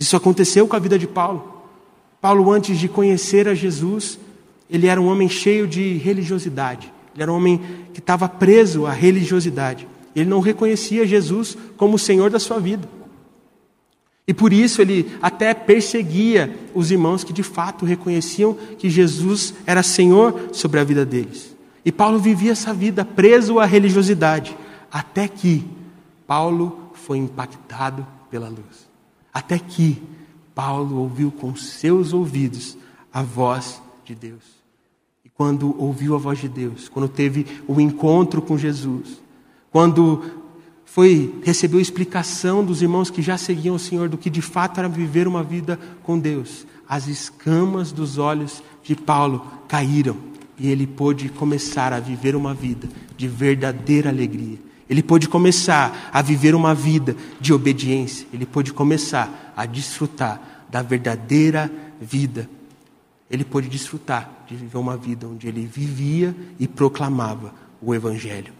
Isso 0.00 0.16
aconteceu 0.16 0.66
com 0.66 0.74
a 0.74 0.78
vida 0.78 0.98
de 0.98 1.06
Paulo. 1.06 1.60
Paulo, 2.22 2.50
antes 2.50 2.78
de 2.78 2.88
conhecer 2.88 3.46
a 3.46 3.54
Jesus, 3.54 4.18
ele 4.68 4.86
era 4.86 4.98
um 4.98 5.06
homem 5.06 5.28
cheio 5.28 5.66
de 5.66 5.98
religiosidade. 5.98 6.90
Ele 7.14 7.22
era 7.22 7.30
um 7.30 7.36
homem 7.36 7.60
que 7.92 8.00
estava 8.00 8.26
preso 8.26 8.86
à 8.86 8.92
religiosidade. 8.92 9.86
Ele 10.16 10.28
não 10.28 10.40
reconhecia 10.40 11.06
Jesus 11.06 11.56
como 11.76 11.96
o 11.96 11.98
Senhor 11.98 12.30
da 12.30 12.38
sua 12.38 12.58
vida. 12.58 12.88
E 14.26 14.32
por 14.32 14.52
isso 14.52 14.80
ele 14.80 15.10
até 15.20 15.52
perseguia 15.52 16.56
os 16.74 16.90
irmãos 16.90 17.24
que 17.24 17.32
de 17.32 17.42
fato 17.42 17.84
reconheciam 17.84 18.54
que 18.78 18.88
Jesus 18.88 19.54
era 19.66 19.82
Senhor 19.82 20.50
sobre 20.52 20.80
a 20.80 20.84
vida 20.84 21.04
deles. 21.04 21.54
E 21.84 21.90
Paulo 21.90 22.18
vivia 22.18 22.52
essa 22.52 22.72
vida 22.72 23.04
preso 23.04 23.58
à 23.58 23.64
religiosidade, 23.64 24.56
até 24.90 25.26
que 25.26 25.66
Paulo 26.26 26.90
foi 26.94 27.18
impactado 27.18 28.06
pela 28.30 28.48
luz. 28.48 28.89
Até 29.32 29.58
que 29.58 30.02
Paulo 30.54 30.98
ouviu 30.98 31.30
com 31.30 31.54
seus 31.54 32.12
ouvidos 32.12 32.76
a 33.12 33.22
voz 33.22 33.80
de 34.04 34.14
Deus. 34.14 34.42
E 35.24 35.28
quando 35.28 35.74
ouviu 35.80 36.14
a 36.14 36.18
voz 36.18 36.38
de 36.38 36.48
Deus, 36.48 36.88
quando 36.88 37.08
teve 37.08 37.46
o 37.66 37.80
encontro 37.80 38.42
com 38.42 38.58
Jesus, 38.58 39.20
quando 39.70 40.22
foi 40.84 41.40
recebeu 41.44 41.80
explicação 41.80 42.64
dos 42.64 42.82
irmãos 42.82 43.10
que 43.10 43.22
já 43.22 43.38
seguiam 43.38 43.76
o 43.76 43.78
Senhor 43.78 44.08
do 44.08 44.18
que 44.18 44.28
de 44.28 44.42
fato 44.42 44.80
era 44.80 44.88
viver 44.88 45.28
uma 45.28 45.42
vida 45.42 45.78
com 46.02 46.18
Deus, 46.18 46.66
as 46.88 47.06
escamas 47.06 47.92
dos 47.92 48.18
olhos 48.18 48.62
de 48.82 48.96
Paulo 48.96 49.46
caíram 49.68 50.16
e 50.58 50.68
ele 50.68 50.86
pôde 50.86 51.28
começar 51.28 51.92
a 51.92 52.00
viver 52.00 52.34
uma 52.34 52.52
vida 52.52 52.88
de 53.16 53.28
verdadeira 53.28 54.10
alegria. 54.10 54.58
Ele 54.90 55.04
pôde 55.04 55.28
começar 55.28 56.10
a 56.12 56.20
viver 56.20 56.52
uma 56.52 56.74
vida 56.74 57.14
de 57.40 57.52
obediência. 57.52 58.26
Ele 58.34 58.44
pôde 58.44 58.72
começar 58.72 59.54
a 59.56 59.64
desfrutar 59.64 60.40
da 60.68 60.82
verdadeira 60.82 61.70
vida. 62.00 62.50
Ele 63.30 63.44
pôde 63.44 63.68
desfrutar 63.68 64.28
de 64.48 64.56
viver 64.56 64.78
uma 64.78 64.96
vida 64.96 65.28
onde 65.28 65.46
ele 65.46 65.64
vivia 65.64 66.34
e 66.58 66.66
proclamava 66.66 67.54
o 67.80 67.94
Evangelho. 67.94 68.52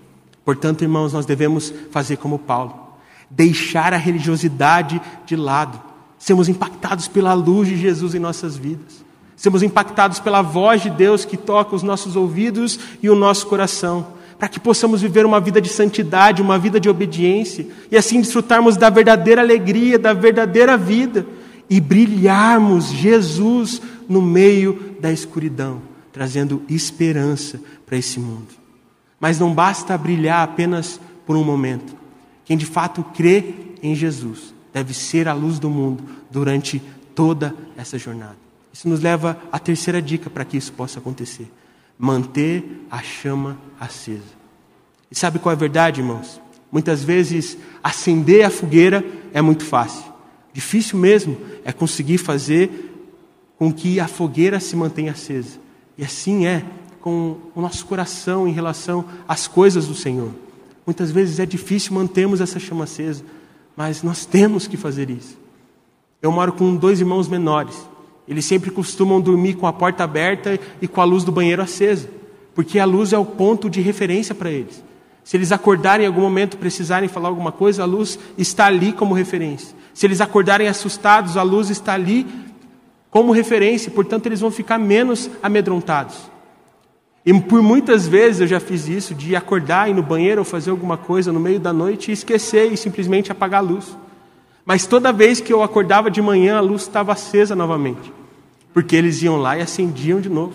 Portanto, 0.45 0.83
irmãos, 0.83 1.13
nós 1.13 1.27
devemos 1.27 1.75
fazer 1.91 2.17
como 2.17 2.39
Paulo, 2.39 2.95
deixar 3.29 3.93
a 3.93 3.97
religiosidade 3.97 5.03
de 5.27 5.35
lado, 5.35 5.83
sermos 6.17 6.49
impactados 6.49 7.09
pela 7.09 7.35
luz 7.35 7.69
de 7.69 7.77
Jesus 7.77 8.15
em 8.15 8.21
nossas 8.21 8.57
vidas, 8.57 9.05
sermos 9.37 9.65
impactados 9.65 10.21
pela 10.21 10.43
voz 10.43 10.81
de 10.81 10.91
Deus 10.91 11.25
que 11.25 11.37
toca 11.37 11.75
os 11.75 11.83
nossos 11.83 12.15
ouvidos 12.15 12.79
e 13.03 13.11
o 13.11 13.17
nosso 13.17 13.49
coração, 13.49 14.20
para 14.41 14.49
que 14.49 14.59
possamos 14.59 15.03
viver 15.03 15.27
uma 15.27 15.39
vida 15.39 15.61
de 15.61 15.69
santidade, 15.69 16.41
uma 16.41 16.59
vida 16.59 16.81
de 16.81 16.89
obediência, 16.89 17.67
e 17.91 17.97
assim 17.97 18.23
desfrutarmos 18.23 18.75
da 18.75 18.89
verdadeira 18.89 19.43
alegria, 19.43 19.99
da 19.99 20.15
verdadeira 20.15 20.79
vida, 20.79 21.27
e 21.69 21.79
brilharmos 21.79 22.87
Jesus 22.87 23.83
no 24.09 24.23
meio 24.23 24.97
da 24.99 25.13
escuridão, 25.13 25.83
trazendo 26.11 26.63
esperança 26.71 27.61
para 27.85 27.99
esse 27.99 28.19
mundo. 28.19 28.49
Mas 29.21 29.39
não 29.39 29.53
basta 29.53 29.97
brilhar 29.99 30.43
apenas 30.43 30.99
por 31.27 31.37
um 31.37 31.45
momento. 31.45 31.95
Quem 32.47 32.57
de 32.57 32.65
fato 32.65 33.05
crê 33.15 33.55
em 33.83 33.95
Jesus 33.95 34.55
deve 34.73 34.95
ser 34.95 35.29
a 35.29 35.35
luz 35.35 35.59
do 35.59 35.69
mundo 35.69 36.03
durante 36.31 36.81
toda 37.15 37.55
essa 37.77 37.99
jornada. 37.99 38.39
Isso 38.73 38.89
nos 38.89 39.01
leva 39.01 39.39
à 39.53 39.59
terceira 39.59 40.01
dica 40.01 40.31
para 40.31 40.47
que 40.47 40.57
isso 40.57 40.73
possa 40.73 40.99
acontecer: 40.99 41.47
manter 42.01 42.87
a 42.91 43.03
chama 43.03 43.59
acesa. 43.79 44.41
E 45.11 45.15
sabe 45.15 45.39
qual 45.39 45.53
é 45.53 45.57
a 45.57 45.59
verdade, 45.59 46.01
irmãos? 46.01 46.41
Muitas 46.73 47.05
vezes 47.05 47.59
acender 47.83 48.45
a 48.45 48.51
fogueira 48.51 49.05
é 49.35 49.43
muito 49.43 49.65
fácil. 49.65 50.05
Difícil 50.53 50.99
mesmo 50.99 51.37
é 51.63 51.73
conseguir 51.73 52.17
fazer 52.17 52.91
com 53.59 53.71
que 53.71 54.01
a 54.01 54.09
fogueira 54.09 54.59
se 54.59 54.75
mantenha 54.75 55.13
acesa. 55.13 55.59
E 55.99 56.03
assim 56.03 56.47
é 56.47 56.65
com 57.01 57.37
o 57.55 57.61
nosso 57.61 57.85
coração 57.85 58.49
em 58.49 58.53
relação 58.53 59.05
às 59.29 59.47
coisas 59.47 59.87
do 59.87 59.95
Senhor. 59.95 60.31
Muitas 60.87 61.11
vezes 61.11 61.39
é 61.39 61.45
difícil 61.45 61.93
mantermos 61.93 62.41
essa 62.41 62.59
chama 62.59 62.85
acesa, 62.85 63.23
mas 63.77 64.03
nós 64.03 64.25
temos 64.25 64.67
que 64.67 64.77
fazer 64.77 65.11
isso. 65.11 65.39
Eu 66.23 66.33
moro 66.33 66.53
com 66.53 66.75
dois 66.77 67.01
irmãos 67.01 67.29
menores. 67.29 67.77
Eles 68.29 68.45
sempre 68.45 68.71
costumam 68.71 69.21
dormir 69.21 69.55
com 69.55 69.67
a 69.67 69.73
porta 69.73 70.05
aberta 70.05 70.59
e 70.81 70.87
com 70.87 71.01
a 71.01 71.05
luz 71.05 71.25
do 71.25 71.33
banheiro 71.33 71.63
acesa, 71.63 72.09
porque 72.55 72.79
a 72.79 72.85
luz 72.85 73.13
é 73.13 73.19
o 73.19 73.25
ponto 73.25 73.69
de 73.69 73.81
referência 73.81 74.35
para 74.35 74.51
eles. 74.51 74.83
Se 75.25 75.37
eles 75.37 75.53
acordarem 75.53 76.05
em 76.05 76.09
algum 76.09 76.23
momento 76.23 76.57
precisarem 76.57 77.09
falar 77.09 77.29
alguma 77.29 77.53
coisa, 77.53 77.83
a 77.83 77.87
luz 77.87 78.19
está 78.39 78.67
ali 78.67 78.93
como 78.93 79.15
referência. 79.15 79.77
Se 79.93 80.07
eles 80.07 80.21
acordarem 80.21 80.69
assustados, 80.69 81.37
a 81.37 81.43
luz 81.43 81.71
está 81.71 81.95
ali 81.95 82.27
como 83.11 83.33
referência, 83.33 83.91
portanto 83.91 84.27
eles 84.27 84.41
vão 84.41 84.51
ficar 84.51 84.79
menos 84.79 85.29
amedrontados. 85.43 86.31
E 87.25 87.39
por 87.39 87.63
muitas 87.63 88.09
vezes 88.09 88.41
eu 88.41 88.47
já 88.47 88.61
fiz 88.61 88.89
isso, 88.89 89.15
de 89.15 89.37
acordar, 89.37 89.91
ir 89.91 89.95
no 89.95 90.03
banheiro 90.03 90.41
ou 90.41 90.45
fazer 90.45 90.71
alguma 90.71 90.97
coisa 90.97 91.33
no 91.33 91.41
meio 91.41 91.61
da 91.61 91.73
noite 91.73 92.11
e 92.11 92.15
esquecer 92.15 92.73
e 92.73 92.77
simplesmente 92.77 93.31
apagar 93.31 93.61
a 93.61 93.67
luz. 93.67 93.97
Mas 94.65 94.87
toda 94.87 95.13
vez 95.13 95.41
que 95.41 95.53
eu 95.53 95.63
acordava 95.63 96.11
de 96.11 96.21
manhã, 96.21 96.57
a 96.57 96.61
luz 96.61 96.83
estava 96.83 97.13
acesa 97.13 97.57
novamente. 97.57 98.13
Porque 98.73 98.95
eles 98.95 99.23
iam 99.23 99.37
lá 99.37 99.59
e 99.59 99.63
acendiam 99.63 100.21
de 100.21 100.29
novo. 100.29 100.55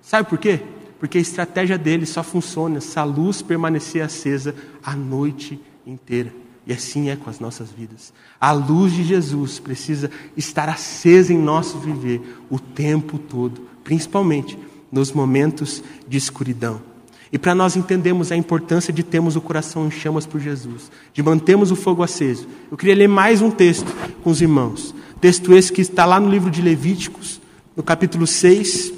Sabe 0.00 0.28
por 0.28 0.38
quê? 0.38 0.60
Porque 0.98 1.18
a 1.18 1.20
estratégia 1.20 1.78
deles 1.78 2.08
só 2.08 2.22
funciona 2.22 2.80
se 2.80 2.98
a 2.98 3.04
luz 3.04 3.42
permanecer 3.42 4.02
acesa 4.02 4.54
a 4.82 4.94
noite 4.94 5.60
inteira. 5.86 6.32
E 6.66 6.72
assim 6.72 7.08
é 7.08 7.16
com 7.16 7.30
as 7.30 7.40
nossas 7.40 7.70
vidas. 7.70 8.12
A 8.38 8.52
luz 8.52 8.92
de 8.92 9.02
Jesus 9.02 9.58
precisa 9.58 10.10
estar 10.36 10.68
acesa 10.68 11.32
em 11.32 11.38
nosso 11.38 11.78
viver 11.78 12.20
o 12.50 12.58
tempo 12.58 13.18
todo, 13.18 13.62
principalmente 13.82 14.58
nos 14.92 15.12
momentos 15.12 15.82
de 16.06 16.18
escuridão. 16.18 16.82
E 17.30 17.38
para 17.38 17.54
nós 17.54 17.76
entendermos 17.76 18.32
a 18.32 18.36
importância 18.36 18.92
de 18.92 19.02
termos 19.02 19.36
o 19.36 19.40
coração 19.40 19.86
em 19.86 19.90
chamas 19.90 20.26
por 20.26 20.40
Jesus, 20.40 20.90
de 21.12 21.22
mantermos 21.22 21.70
o 21.70 21.76
fogo 21.76 22.02
aceso, 22.02 22.46
eu 22.70 22.76
queria 22.76 22.94
ler 22.94 23.08
mais 23.08 23.42
um 23.42 23.50
texto 23.50 23.86
com 24.22 24.30
os 24.30 24.40
irmãos. 24.40 24.94
Texto 25.20 25.52
esse 25.52 25.72
que 25.72 25.82
está 25.82 26.04
lá 26.04 26.18
no 26.18 26.30
livro 26.30 26.50
de 26.50 26.62
Levíticos, 26.62 27.40
no 27.76 27.82
capítulo 27.82 28.26
6, 28.26 28.92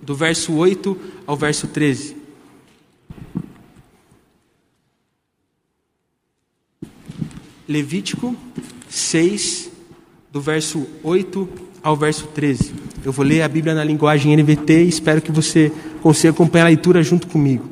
do 0.00 0.14
verso 0.14 0.54
8 0.54 0.96
ao 1.26 1.36
verso 1.36 1.66
13. 1.66 2.16
Levítico 7.66 8.36
6, 8.88 9.70
do 10.30 10.40
verso 10.40 10.86
8 11.02 11.48
ao 11.82 11.96
verso 11.96 12.26
13. 12.28 12.93
Eu 13.04 13.12
vou 13.12 13.22
ler 13.22 13.42
a 13.42 13.48
Bíblia 13.48 13.74
na 13.74 13.84
linguagem 13.84 14.34
NVT 14.34 14.84
e 14.84 14.88
espero 14.88 15.20
que 15.20 15.30
você 15.30 15.70
consiga 16.02 16.30
acompanhar 16.30 16.64
a 16.64 16.68
leitura 16.68 17.02
junto 17.02 17.26
comigo. 17.26 17.68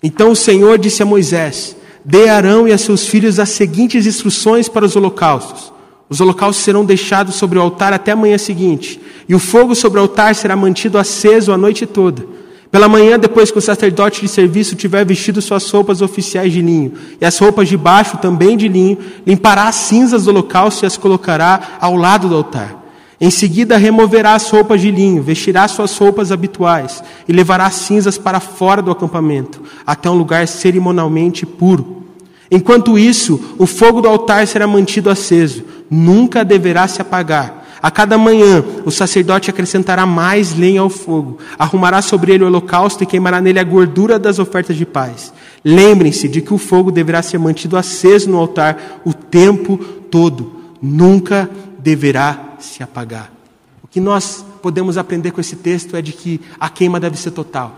Então 0.00 0.30
o 0.30 0.36
Senhor 0.36 0.78
disse 0.78 1.02
a 1.02 1.06
Moisés: 1.06 1.76
Dê 2.04 2.28
a 2.28 2.36
Arão 2.36 2.68
e 2.68 2.72
a 2.72 2.78
seus 2.78 3.08
filhos 3.08 3.40
as 3.40 3.48
seguintes 3.48 4.06
instruções 4.06 4.68
para 4.68 4.84
os 4.84 4.94
holocaustos. 4.94 5.72
Os 6.08 6.20
holocaustos 6.20 6.64
serão 6.64 6.84
deixados 6.84 7.34
sobre 7.34 7.58
o 7.58 7.62
altar 7.62 7.92
até 7.92 8.12
a 8.12 8.16
manhã 8.16 8.38
seguinte, 8.38 9.00
e 9.28 9.34
o 9.34 9.40
fogo 9.40 9.74
sobre 9.74 9.98
o 9.98 10.02
altar 10.02 10.32
será 10.36 10.54
mantido 10.54 10.96
aceso 10.96 11.50
a 11.50 11.58
noite 11.58 11.84
toda. 11.84 12.24
Pela 12.70 12.88
manhã, 12.88 13.18
depois 13.18 13.50
que 13.50 13.58
o 13.58 13.62
sacerdote 13.62 14.20
de 14.20 14.28
serviço 14.28 14.76
tiver 14.76 15.04
vestido 15.04 15.42
suas 15.42 15.68
roupas 15.68 16.00
oficiais 16.00 16.52
de 16.52 16.62
linho, 16.62 16.92
e 17.20 17.26
as 17.26 17.36
roupas 17.36 17.68
de 17.68 17.76
baixo 17.76 18.16
também 18.18 18.56
de 18.56 18.68
linho, 18.68 18.96
limpará 19.26 19.66
as 19.66 19.74
cinzas 19.74 20.24
do 20.24 20.30
holocausto 20.30 20.84
e 20.84 20.86
as 20.86 20.96
colocará 20.96 21.78
ao 21.80 21.96
lado 21.96 22.28
do 22.28 22.36
altar. 22.36 22.85
Em 23.20 23.30
seguida, 23.30 23.78
removerá 23.78 24.34
as 24.34 24.50
roupas 24.50 24.80
de 24.80 24.90
linho, 24.90 25.22
vestirá 25.22 25.66
suas 25.68 25.96
roupas 25.96 26.30
habituais 26.30 27.02
e 27.26 27.32
levará 27.32 27.70
cinzas 27.70 28.18
para 28.18 28.40
fora 28.40 28.82
do 28.82 28.90
acampamento, 28.90 29.62
até 29.86 30.10
um 30.10 30.14
lugar 30.14 30.46
cerimonialmente 30.46 31.46
puro. 31.46 32.04
Enquanto 32.50 32.98
isso, 32.98 33.40
o 33.58 33.66
fogo 33.66 34.00
do 34.00 34.08
altar 34.08 34.46
será 34.46 34.66
mantido 34.66 35.08
aceso, 35.08 35.64
nunca 35.90 36.44
deverá 36.44 36.86
se 36.86 37.00
apagar. 37.00 37.64
A 37.82 37.90
cada 37.90 38.18
manhã, 38.18 38.64
o 38.84 38.90
sacerdote 38.90 39.50
acrescentará 39.50 40.04
mais 40.04 40.54
lenha 40.54 40.80
ao 40.80 40.90
fogo, 40.90 41.38
arrumará 41.58 42.02
sobre 42.02 42.32
ele 42.32 42.44
o 42.44 42.46
holocausto 42.46 43.02
e 43.02 43.06
queimará 43.06 43.40
nele 43.40 43.58
a 43.58 43.64
gordura 43.64 44.18
das 44.18 44.38
ofertas 44.38 44.76
de 44.76 44.84
paz. 44.84 45.32
Lembrem-se 45.64 46.28
de 46.28 46.40
que 46.40 46.54
o 46.54 46.58
fogo 46.58 46.90
deverá 46.90 47.22
ser 47.22 47.38
mantido 47.38 47.76
aceso 47.76 48.30
no 48.30 48.38
altar 48.38 49.00
o 49.04 49.12
tempo 49.12 49.78
todo, 50.10 50.52
nunca 50.80 51.50
deverá 51.86 52.56
se 52.58 52.82
apagar. 52.82 53.30
O 53.80 53.86
que 53.86 54.00
nós 54.00 54.44
podemos 54.60 54.98
aprender 54.98 55.30
com 55.30 55.40
esse 55.40 55.54
texto 55.54 55.94
é 55.94 56.02
de 56.02 56.10
que 56.10 56.40
a 56.58 56.68
queima 56.68 56.98
deve 56.98 57.16
ser 57.16 57.30
total. 57.30 57.76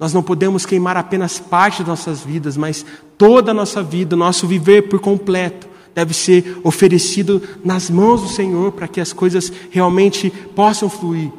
Nós 0.00 0.12
não 0.12 0.20
podemos 0.20 0.66
queimar 0.66 0.96
apenas 0.96 1.38
parte 1.38 1.78
das 1.78 1.86
nossas 1.86 2.22
vidas, 2.22 2.56
mas 2.56 2.84
toda 3.16 3.52
a 3.52 3.54
nossa 3.54 3.84
vida, 3.84 4.16
nosso 4.16 4.48
viver 4.48 4.88
por 4.88 4.98
completo, 4.98 5.68
deve 5.94 6.12
ser 6.12 6.58
oferecido 6.64 7.40
nas 7.64 7.88
mãos 7.88 8.20
do 8.20 8.28
Senhor 8.28 8.72
para 8.72 8.88
que 8.88 9.00
as 9.00 9.12
coisas 9.12 9.52
realmente 9.70 10.28
possam 10.56 10.90
fluir. 10.90 11.30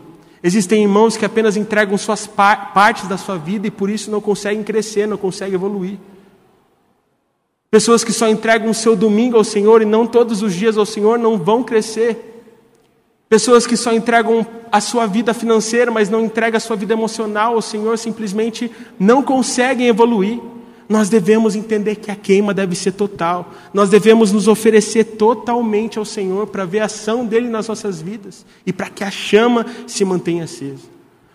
Existem 0.42 0.84
irmãos 0.84 1.18
que 1.18 1.26
apenas 1.26 1.58
entregam 1.58 1.98
suas 1.98 2.26
par 2.26 2.74
partes 2.74 3.06
da 3.10 3.18
sua 3.18 3.38
vida 3.38 3.68
e 3.68 3.72
por 3.72 3.90
isso 3.90 4.10
não 4.10 4.22
conseguem 4.22 4.64
crescer, 4.64 5.10
não 5.10 5.18
conseguem 5.18 5.56
evoluir. 5.56 5.98
Pessoas 7.72 8.04
que 8.04 8.12
só 8.12 8.28
entregam 8.28 8.70
o 8.70 8.74
seu 8.74 8.98
domingo 8.98 9.38
ao 9.38 9.46
Senhor 9.46 9.82
e 9.82 9.86
não 9.86 10.06
todos 10.06 10.42
os 10.42 10.54
dias 10.54 10.78
ao 10.78 10.86
Senhor 10.86 11.18
não 11.18 11.38
vão 11.38 11.64
crescer. 11.64 12.44
Pessoas 13.30 13.66
que 13.66 13.78
só 13.78 13.94
entregam 13.94 14.46
a 14.70 14.82
sua 14.82 15.08
vida 15.08 15.34
financeira, 15.34 15.90
mas 15.90 16.10
não 16.10 16.26
entregam 16.26 16.58
a 16.58 16.60
sua 16.60 16.76
vida 16.76 16.92
emocional 16.92 17.56
ao 17.56 17.62
Senhor, 17.62 17.98
simplesmente 17.98 18.70
não 19.00 19.24
conseguem 19.24 19.88
evoluir. 19.88 20.38
Nós 20.90 21.08
devemos 21.08 21.56
entender 21.56 21.96
que 21.96 22.12
a 22.12 22.16
queima 22.16 22.54
deve 22.54 22.76
ser 22.76 22.92
total. 22.92 23.50
Nós 23.74 23.90
devemos 23.90 24.34
nos 24.34 24.50
oferecer 24.50 25.06
totalmente 25.06 25.98
ao 25.98 26.04
Senhor 26.04 26.48
para 26.48 26.66
ver 26.66 26.80
a 26.80 26.86
ação 26.86 27.26
dele 27.26 27.48
nas 27.48 27.70
nossas 27.70 28.02
vidas 28.02 28.46
e 28.66 28.74
para 28.74 28.90
que 28.90 29.02
a 29.02 29.10
chama 29.10 29.66
se 29.88 30.04
mantenha 30.04 30.44
acesa. 30.44 30.84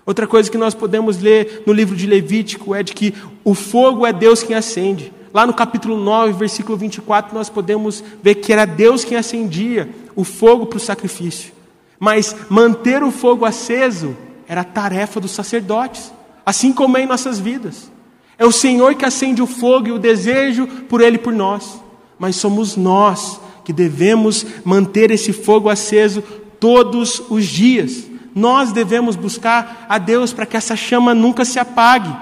Outra 0.04 0.26
coisa 0.26 0.50
que 0.50 0.58
nós 0.58 0.74
podemos 0.74 1.18
ler 1.18 1.62
no 1.66 1.72
livro 1.72 1.96
de 1.96 2.06
Levítico 2.06 2.74
é 2.74 2.82
de 2.82 2.92
que 2.92 3.14
o 3.42 3.54
fogo 3.54 4.04
é 4.06 4.12
Deus 4.12 4.42
quem 4.42 4.54
acende. 4.54 5.10
Lá 5.32 5.46
no 5.46 5.54
capítulo 5.54 5.96
9, 5.96 6.32
versículo 6.32 6.76
24, 6.76 7.34
nós 7.34 7.48
podemos 7.48 8.02
ver 8.22 8.36
que 8.36 8.52
era 8.52 8.64
Deus 8.64 9.04
quem 9.04 9.16
acendia 9.16 9.88
o 10.14 10.24
fogo 10.24 10.66
para 10.66 10.78
o 10.78 10.80
sacrifício. 10.80 11.52
Mas 11.98 12.34
manter 12.48 13.02
o 13.02 13.10
fogo 13.10 13.44
aceso 13.44 14.16
era 14.46 14.64
tarefa 14.64 15.20
dos 15.20 15.32
sacerdotes, 15.32 16.12
assim 16.44 16.72
como 16.72 16.96
é 16.96 17.02
em 17.02 17.06
nossas 17.06 17.38
vidas. 17.38 17.90
É 18.38 18.44
o 18.44 18.52
Senhor 18.52 18.94
que 18.94 19.04
acende 19.04 19.42
o 19.42 19.46
fogo 19.46 19.88
e 19.88 19.92
o 19.92 19.98
desejo 19.98 20.66
por 20.88 21.00
Ele 21.00 21.18
por 21.18 21.32
nós, 21.32 21.80
mas 22.18 22.36
somos 22.36 22.76
nós 22.76 23.40
que 23.64 23.72
devemos 23.72 24.46
manter 24.64 25.10
esse 25.10 25.32
fogo 25.32 25.68
aceso 25.68 26.22
todos 26.60 27.22
os 27.28 27.44
dias. 27.46 28.04
Nós 28.34 28.70
devemos 28.70 29.16
buscar 29.16 29.86
a 29.88 29.98
Deus 29.98 30.32
para 30.32 30.46
que 30.46 30.56
essa 30.56 30.76
chama 30.76 31.14
nunca 31.14 31.44
se 31.44 31.58
apague. 31.58 32.14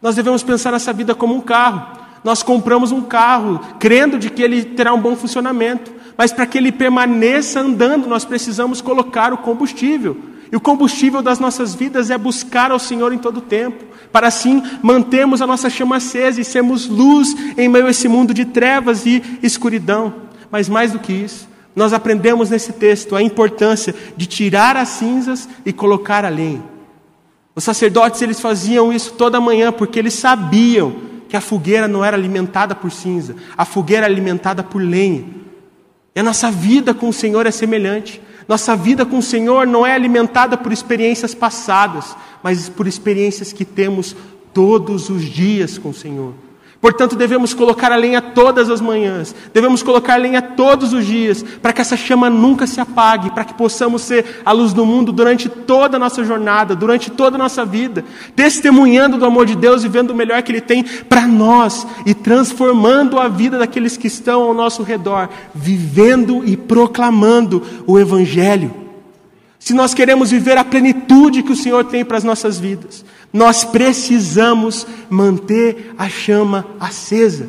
Nós 0.00 0.14
devemos 0.14 0.42
pensar 0.42 0.70
nessa 0.70 0.92
vida 0.92 1.14
como 1.14 1.34
um 1.34 1.40
carro. 1.40 1.99
Nós 2.22 2.42
compramos 2.42 2.92
um 2.92 3.00
carro 3.00 3.60
crendo 3.78 4.18
de 4.18 4.30
que 4.30 4.42
ele 4.42 4.62
terá 4.62 4.92
um 4.92 5.00
bom 5.00 5.16
funcionamento, 5.16 5.92
mas 6.16 6.32
para 6.32 6.46
que 6.46 6.58
ele 6.58 6.70
permaneça 6.70 7.60
andando, 7.60 8.06
nós 8.06 8.24
precisamos 8.24 8.80
colocar 8.80 9.32
o 9.32 9.38
combustível. 9.38 10.16
E 10.52 10.56
o 10.56 10.60
combustível 10.60 11.22
das 11.22 11.38
nossas 11.38 11.74
vidas 11.74 12.10
é 12.10 12.18
buscar 12.18 12.70
ao 12.72 12.78
Senhor 12.78 13.12
em 13.12 13.18
todo 13.18 13.38
o 13.38 13.42
tempo, 13.42 13.84
para 14.12 14.26
assim 14.26 14.62
mantermos 14.82 15.40
a 15.40 15.46
nossa 15.46 15.70
chama 15.70 15.96
acesa 15.96 16.40
e 16.40 16.44
sermos 16.44 16.88
luz 16.88 17.34
em 17.56 17.68
meio 17.68 17.86
a 17.86 17.90
esse 17.90 18.08
mundo 18.08 18.34
de 18.34 18.44
trevas 18.44 19.06
e 19.06 19.22
escuridão. 19.42 20.12
Mas 20.50 20.68
mais 20.68 20.92
do 20.92 20.98
que 20.98 21.12
isso, 21.12 21.48
nós 21.74 21.92
aprendemos 21.92 22.50
nesse 22.50 22.72
texto 22.72 23.14
a 23.14 23.22
importância 23.22 23.94
de 24.16 24.26
tirar 24.26 24.76
as 24.76 24.88
cinzas 24.88 25.48
e 25.64 25.72
colocar 25.72 26.24
a 26.24 26.28
lenha. 26.28 26.62
Os 27.54 27.64
sacerdotes 27.64 28.20
eles 28.20 28.40
faziam 28.40 28.92
isso 28.92 29.12
toda 29.12 29.40
manhã 29.40 29.70
porque 29.70 29.98
eles 29.98 30.14
sabiam 30.14 31.09
que 31.30 31.36
a 31.36 31.40
fogueira 31.40 31.86
não 31.86 32.04
era 32.04 32.16
alimentada 32.16 32.74
por 32.74 32.90
cinza, 32.90 33.36
a 33.56 33.64
fogueira 33.64 34.04
era 34.04 34.12
alimentada 34.12 34.64
por 34.64 34.82
lenha. 34.82 35.24
E 36.14 36.18
a 36.18 36.22
nossa 36.22 36.50
vida 36.50 36.92
com 36.92 37.08
o 37.08 37.12
Senhor 37.12 37.46
é 37.46 37.52
semelhante. 37.52 38.20
Nossa 38.48 38.74
vida 38.74 39.06
com 39.06 39.18
o 39.18 39.22
Senhor 39.22 39.64
não 39.64 39.86
é 39.86 39.94
alimentada 39.94 40.56
por 40.56 40.72
experiências 40.72 41.34
passadas, 41.34 42.16
mas 42.42 42.68
por 42.68 42.88
experiências 42.88 43.52
que 43.52 43.64
temos 43.64 44.16
todos 44.52 45.08
os 45.08 45.24
dias 45.24 45.78
com 45.78 45.90
o 45.90 45.94
Senhor. 45.94 46.34
Portanto, 46.80 47.14
devemos 47.14 47.52
colocar 47.52 47.92
a 47.92 47.96
lenha 47.96 48.22
todas 48.22 48.70
as 48.70 48.80
manhãs, 48.80 49.34
devemos 49.52 49.82
colocar 49.82 50.14
a 50.14 50.16
lenha 50.16 50.40
todos 50.40 50.94
os 50.94 51.04
dias, 51.04 51.44
para 51.60 51.74
que 51.74 51.80
essa 51.82 51.94
chama 51.94 52.30
nunca 52.30 52.66
se 52.66 52.80
apague, 52.80 53.30
para 53.32 53.44
que 53.44 53.52
possamos 53.52 54.00
ser 54.00 54.40
a 54.46 54.52
luz 54.52 54.72
do 54.72 54.86
mundo 54.86 55.12
durante 55.12 55.46
toda 55.46 55.98
a 55.98 56.00
nossa 56.00 56.24
jornada, 56.24 56.74
durante 56.74 57.10
toda 57.10 57.36
a 57.36 57.38
nossa 57.38 57.66
vida, 57.66 58.02
testemunhando 58.34 59.18
do 59.18 59.26
amor 59.26 59.44
de 59.44 59.56
Deus 59.56 59.84
e 59.84 59.88
vendo 59.88 60.12
o 60.12 60.16
melhor 60.16 60.42
que 60.42 60.52
Ele 60.52 60.62
tem 60.62 60.82
para 60.82 61.26
nós 61.26 61.86
e 62.06 62.14
transformando 62.14 63.18
a 63.18 63.28
vida 63.28 63.58
daqueles 63.58 63.98
que 63.98 64.06
estão 64.06 64.44
ao 64.44 64.54
nosso 64.54 64.82
redor, 64.82 65.28
vivendo 65.54 66.42
e 66.46 66.56
proclamando 66.56 67.62
o 67.86 67.98
Evangelho. 67.98 68.74
Se 69.58 69.74
nós 69.74 69.92
queremos 69.92 70.30
viver 70.30 70.56
a 70.56 70.64
plenitude 70.64 71.42
que 71.42 71.52
o 71.52 71.56
Senhor 71.56 71.84
tem 71.84 72.02
para 72.02 72.16
as 72.16 72.24
nossas 72.24 72.58
vidas, 72.58 73.04
nós 73.32 73.64
precisamos 73.64 74.86
manter 75.08 75.94
a 75.96 76.08
chama 76.08 76.66
acesa. 76.78 77.48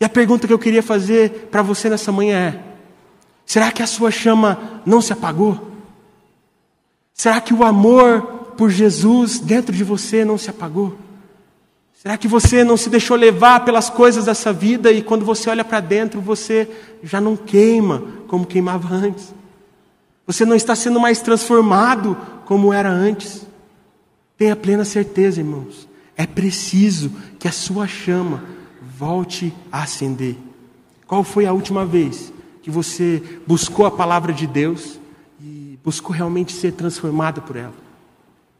E 0.00 0.04
a 0.04 0.08
pergunta 0.08 0.46
que 0.46 0.52
eu 0.52 0.58
queria 0.58 0.82
fazer 0.82 1.48
para 1.50 1.62
você 1.62 1.88
nessa 1.90 2.10
manhã 2.10 2.38
é: 2.38 2.60
será 3.44 3.70
que 3.70 3.82
a 3.82 3.86
sua 3.86 4.10
chama 4.10 4.82
não 4.84 5.00
se 5.00 5.12
apagou? 5.12 5.70
Será 7.14 7.40
que 7.40 7.54
o 7.54 7.62
amor 7.62 8.22
por 8.56 8.70
Jesus 8.70 9.38
dentro 9.38 9.74
de 9.74 9.84
você 9.84 10.24
não 10.24 10.38
se 10.38 10.50
apagou? 10.50 10.96
Será 11.94 12.16
que 12.16 12.26
você 12.26 12.64
não 12.64 12.76
se 12.76 12.90
deixou 12.90 13.16
levar 13.16 13.64
pelas 13.64 13.88
coisas 13.88 14.24
dessa 14.24 14.52
vida 14.52 14.90
e 14.90 15.02
quando 15.02 15.24
você 15.24 15.48
olha 15.48 15.64
para 15.64 15.78
dentro 15.78 16.20
você 16.20 16.68
já 17.00 17.20
não 17.20 17.36
queima 17.36 18.02
como 18.26 18.44
queimava 18.44 18.92
antes? 18.92 19.32
Você 20.26 20.44
não 20.44 20.56
está 20.56 20.74
sendo 20.74 20.98
mais 20.98 21.20
transformado 21.20 22.16
como 22.44 22.72
era 22.72 22.90
antes? 22.90 23.46
Tenha 24.36 24.56
plena 24.56 24.84
certeza, 24.84 25.40
irmãos, 25.40 25.88
é 26.16 26.26
preciso 26.26 27.10
que 27.38 27.48
a 27.48 27.52
sua 27.52 27.86
chama 27.86 28.44
volte 28.98 29.52
a 29.70 29.82
acender. 29.82 30.36
Qual 31.06 31.22
foi 31.24 31.46
a 31.46 31.52
última 31.52 31.84
vez 31.84 32.32
que 32.62 32.70
você 32.70 33.22
buscou 33.46 33.84
a 33.84 33.90
palavra 33.90 34.32
de 34.32 34.46
Deus 34.46 34.98
e 35.40 35.78
buscou 35.84 36.14
realmente 36.14 36.52
ser 36.52 36.72
transformado 36.72 37.42
por 37.42 37.56
ela? 37.56 37.74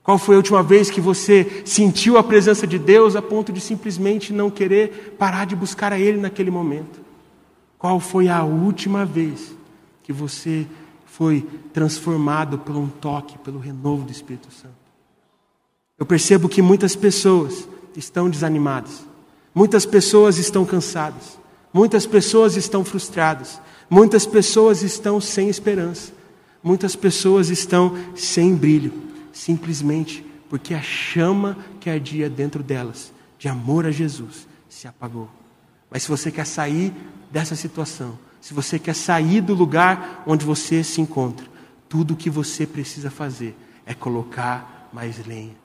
Qual 0.02 0.18
foi 0.18 0.34
a 0.34 0.38
última 0.38 0.62
vez 0.62 0.90
que 0.90 1.00
você 1.00 1.62
sentiu 1.64 2.18
a 2.18 2.24
presença 2.24 2.66
de 2.66 2.78
Deus 2.78 3.14
a 3.14 3.22
ponto 3.22 3.52
de 3.52 3.60
simplesmente 3.60 4.32
não 4.32 4.50
querer 4.50 5.14
parar 5.16 5.46
de 5.46 5.54
buscar 5.54 5.92
a 5.92 5.98
Ele 5.98 6.18
naquele 6.18 6.50
momento? 6.50 7.00
Qual 7.78 8.00
foi 8.00 8.28
a 8.28 8.42
última 8.42 9.04
vez 9.04 9.54
que 10.02 10.12
você 10.12 10.66
foi 11.06 11.46
transformado 11.72 12.58
por 12.58 12.76
um 12.76 12.88
toque, 12.88 13.38
pelo 13.38 13.60
renovo 13.60 14.04
do 14.04 14.10
Espírito 14.10 14.52
Santo? 14.52 14.81
Eu 16.02 16.06
percebo 16.06 16.48
que 16.48 16.60
muitas 16.60 16.96
pessoas 16.96 17.68
estão 17.96 18.28
desanimadas, 18.28 19.06
muitas 19.54 19.86
pessoas 19.86 20.36
estão 20.36 20.64
cansadas, 20.64 21.38
muitas 21.72 22.06
pessoas 22.06 22.56
estão 22.56 22.84
frustradas, 22.84 23.60
muitas 23.88 24.26
pessoas 24.26 24.82
estão 24.82 25.20
sem 25.20 25.48
esperança, 25.48 26.12
muitas 26.60 26.96
pessoas 26.96 27.50
estão 27.50 27.96
sem 28.16 28.52
brilho, 28.56 28.92
simplesmente 29.32 30.26
porque 30.50 30.74
a 30.74 30.82
chama 30.82 31.56
que 31.78 31.88
ardia 31.88 32.28
dentro 32.28 32.64
delas, 32.64 33.12
de 33.38 33.46
amor 33.46 33.86
a 33.86 33.92
Jesus, 33.92 34.48
se 34.68 34.88
apagou. 34.88 35.28
Mas 35.88 36.02
se 36.02 36.08
você 36.08 36.32
quer 36.32 36.46
sair 36.46 36.92
dessa 37.30 37.54
situação, 37.54 38.18
se 38.40 38.52
você 38.52 38.76
quer 38.76 38.96
sair 38.96 39.40
do 39.40 39.54
lugar 39.54 40.24
onde 40.26 40.44
você 40.44 40.82
se 40.82 41.00
encontra, 41.00 41.46
tudo 41.88 42.14
o 42.14 42.16
que 42.16 42.28
você 42.28 42.66
precisa 42.66 43.08
fazer 43.08 43.56
é 43.86 43.94
colocar 43.94 44.90
mais 44.92 45.24
lenha 45.24 45.61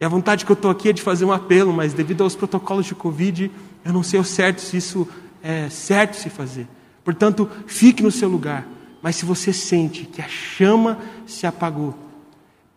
e 0.00 0.04
a 0.04 0.08
vontade 0.08 0.44
que 0.44 0.50
eu 0.50 0.54
estou 0.54 0.70
aqui 0.70 0.88
é 0.88 0.92
de 0.92 1.02
fazer 1.02 1.24
um 1.24 1.32
apelo, 1.32 1.72
mas 1.72 1.94
devido 1.94 2.22
aos 2.22 2.34
protocolos 2.34 2.86
de 2.86 2.94
Covid, 2.94 3.50
eu 3.84 3.92
não 3.92 4.02
sei 4.02 4.18
ao 4.18 4.24
certo 4.24 4.60
se 4.60 4.76
isso 4.76 5.08
é 5.42 5.68
certo 5.68 6.16
se 6.16 6.28
fazer. 6.28 6.66
Portanto, 7.04 7.48
fique 7.66 8.02
no 8.02 8.10
seu 8.10 8.28
lugar. 8.28 8.66
Mas 9.02 9.16
se 9.16 9.26
você 9.26 9.52
sente 9.52 10.04
que 10.06 10.22
a 10.22 10.28
chama 10.28 10.98
se 11.26 11.46
apagou, 11.46 11.94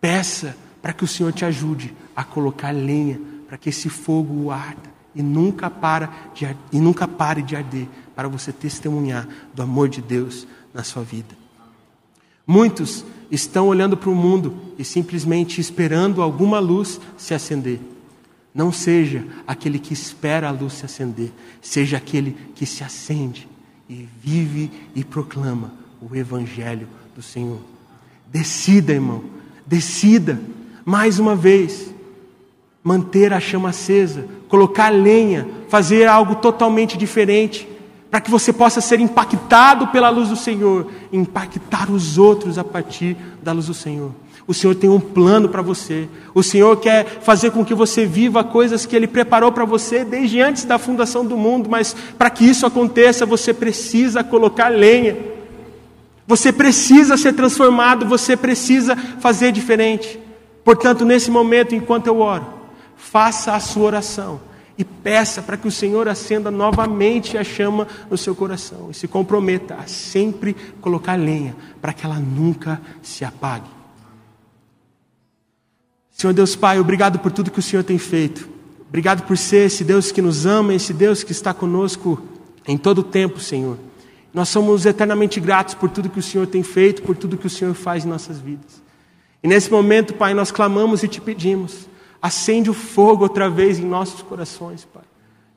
peça 0.02 0.56
para 0.82 0.92
que 0.92 1.04
o 1.04 1.08
Senhor 1.08 1.32
te 1.32 1.46
ajude 1.46 1.94
a 2.16 2.24
colocar 2.24 2.72
lenha, 2.72 3.20
para 3.48 3.58
que 3.58 3.70
esse 3.70 3.88
fogo 3.88 4.52
arda 4.52 4.98
e 5.16 5.24
nunca, 5.24 5.70
para 5.70 6.12
de, 6.36 6.46
e 6.72 6.80
nunca 6.80 7.08
pare 7.08 7.42
de 7.42 7.56
arder, 7.56 7.88
para 8.16 8.28
você 8.28 8.52
testemunhar 8.52 9.28
do 9.54 9.64
amor 9.64 9.90
de 9.90 10.02
Deus 10.02 10.46
na 10.74 10.84
sua 10.84 11.02
vida. 11.02 11.36
Muitos 12.46 13.04
estão 13.32 13.68
olhando 13.68 13.98
para 13.98 14.10
o 14.10 14.16
mundo 14.16 14.56
e 14.78 14.84
simplesmente 14.84 15.60
esperando 15.60 16.22
alguma 16.22 16.60
luz 16.60 17.00
se 17.18 17.34
acender. 17.34 17.80
Não 18.54 18.72
seja 18.72 19.24
aquele 19.46 19.78
que 19.78 19.94
espera 19.94 20.48
a 20.48 20.52
luz 20.52 20.74
se 20.74 20.86
acender, 20.86 21.32
seja 21.62 21.98
aquele 21.98 22.36
que 22.56 22.66
se 22.66 22.84
acende 22.84 23.48
e 23.90 24.08
vive 24.24 24.72
e 24.96 25.04
proclama 25.04 25.72
o 26.02 26.16
Evangelho 26.16 26.88
do 27.16 27.22
Senhor. 27.22 27.60
Decida, 28.28 28.94
irmão, 28.94 29.24
decida, 29.66 30.42
mais 30.84 31.20
uma 31.20 31.36
vez, 31.36 31.94
manter 32.84 33.34
a 33.34 33.40
chama 33.40 33.70
acesa, 33.70 34.28
colocar 34.48 34.90
lenha, 34.90 35.48
fazer 35.70 36.08
algo 36.08 36.36
totalmente 36.36 36.98
diferente 36.98 37.68
para 38.18 38.22
que 38.24 38.32
você 38.32 38.52
possa 38.52 38.82
ser 38.82 39.00
impactado 39.00 39.90
pela 39.90 40.10
luz 40.10 40.30
do 40.30 40.36
Senhor, 40.36 40.88
impactar 41.14 41.92
os 41.92 42.18
outros 42.18 42.58
a 42.58 42.64
partir 42.64 43.16
da 43.44 43.52
luz 43.52 43.68
do 43.68 43.76
Senhor. 43.76 44.12
O 44.48 44.56
Senhor 44.56 44.74
tem 44.74 44.90
um 44.90 45.00
plano 45.00 45.48
para 45.48 45.62
você. 45.62 46.10
O 46.34 46.42
Senhor 46.42 46.76
quer 46.78 47.06
fazer 47.22 47.52
com 47.52 47.64
que 47.64 47.76
você 47.76 48.08
viva 48.08 48.44
coisas 48.44 48.88
que 48.88 48.96
Ele 48.96 49.06
preparou 49.06 49.52
para 49.52 49.66
você 49.66 50.04
desde 50.04 50.42
antes 50.42 50.64
da 50.64 50.80
fundação 50.80 51.24
do 51.24 51.38
mundo, 51.38 51.70
mas 51.70 51.96
para 52.18 52.32
que 52.32 52.44
isso 52.44 52.66
aconteça, 52.66 53.24
você 53.24 53.54
precisa 53.54 54.24
colocar 54.24 54.70
lenha. 54.70 55.16
Você 56.26 56.52
precisa 56.52 57.18
ser 57.18 57.34
transformado, 57.34 58.04
você 58.08 58.36
precisa 58.36 58.96
fazer 58.96 59.52
diferente. 59.52 60.20
Portanto, 60.64 61.06
nesse 61.06 61.30
momento, 61.30 61.76
enquanto 61.76 62.08
eu 62.08 62.20
oro, 62.20 62.48
faça 62.96 63.54
a 63.54 63.60
sua 63.60 63.84
oração 63.84 64.47
e 64.78 64.84
peça 64.84 65.42
para 65.42 65.58
que 65.58 65.68
o 65.68 65.72
Senhor 65.72 66.08
acenda 66.08 66.52
novamente 66.52 67.38
a 67.38 67.44
chama 67.44 67.88
no 68.10 68.18
seu 68.18 68.36
coração 68.36 68.90
e 68.92 68.94
se 68.94 69.08
comprometa 69.08 69.76
a 69.76 69.88
sempre 69.88 70.56
colocar 70.80 71.16
lenha 71.16 71.56
para 71.82 71.94
que 71.94 72.06
ela 72.06 72.20
nunca 72.20 72.80
se 73.02 73.26
apague. 73.26 73.70
Senhor 76.12 76.34
Deus 76.34 76.56
Pai, 76.56 76.80
obrigado 76.80 77.20
por 77.20 77.32
tudo 77.32 77.52
que 77.52 77.60
o 77.60 77.64
Senhor 77.64 77.84
tem 77.84 77.98
feito. 77.98 78.50
Obrigado 78.88 79.24
por 79.24 79.38
ser 79.38 79.68
esse 79.68 79.84
Deus 79.84 80.12
que 80.12 80.22
nos 80.22 80.46
ama, 80.46 80.74
esse 80.74 80.94
Deus 80.94 81.24
que 81.24 81.32
está 81.32 81.54
conosco 81.54 82.22
em 82.68 82.78
todo 82.78 83.00
o 83.00 83.04
tempo, 83.04 83.40
Senhor. 83.40 83.78
Nós 84.34 84.50
somos 84.50 84.86
eternamente 84.86 85.40
gratos 85.40 85.74
por 85.74 85.90
tudo 85.90 86.10
que 86.10 86.20
o 86.20 86.24
Senhor 86.24 86.48
tem 86.48 86.64
feito, 86.64 87.02
por 87.02 87.16
tudo 87.16 87.38
que 87.38 87.48
o 87.48 87.50
Senhor 87.50 87.74
faz 87.74 88.06
em 88.06 88.08
nossas 88.08 88.40
vidas. 88.40 88.82
E 89.42 89.48
nesse 89.48 89.72
momento, 89.72 90.14
Pai, 90.14 90.34
nós 90.34 90.52
clamamos 90.52 91.04
e 91.04 91.08
te 91.08 91.20
pedimos: 91.20 91.88
acende 92.22 92.70
o 92.70 92.74
fogo 92.74 93.24
outra 93.24 93.50
vez 93.50 93.80
em 93.80 93.86
nossos 93.86 94.22
corações, 94.22 94.86
Pai. 94.86 95.04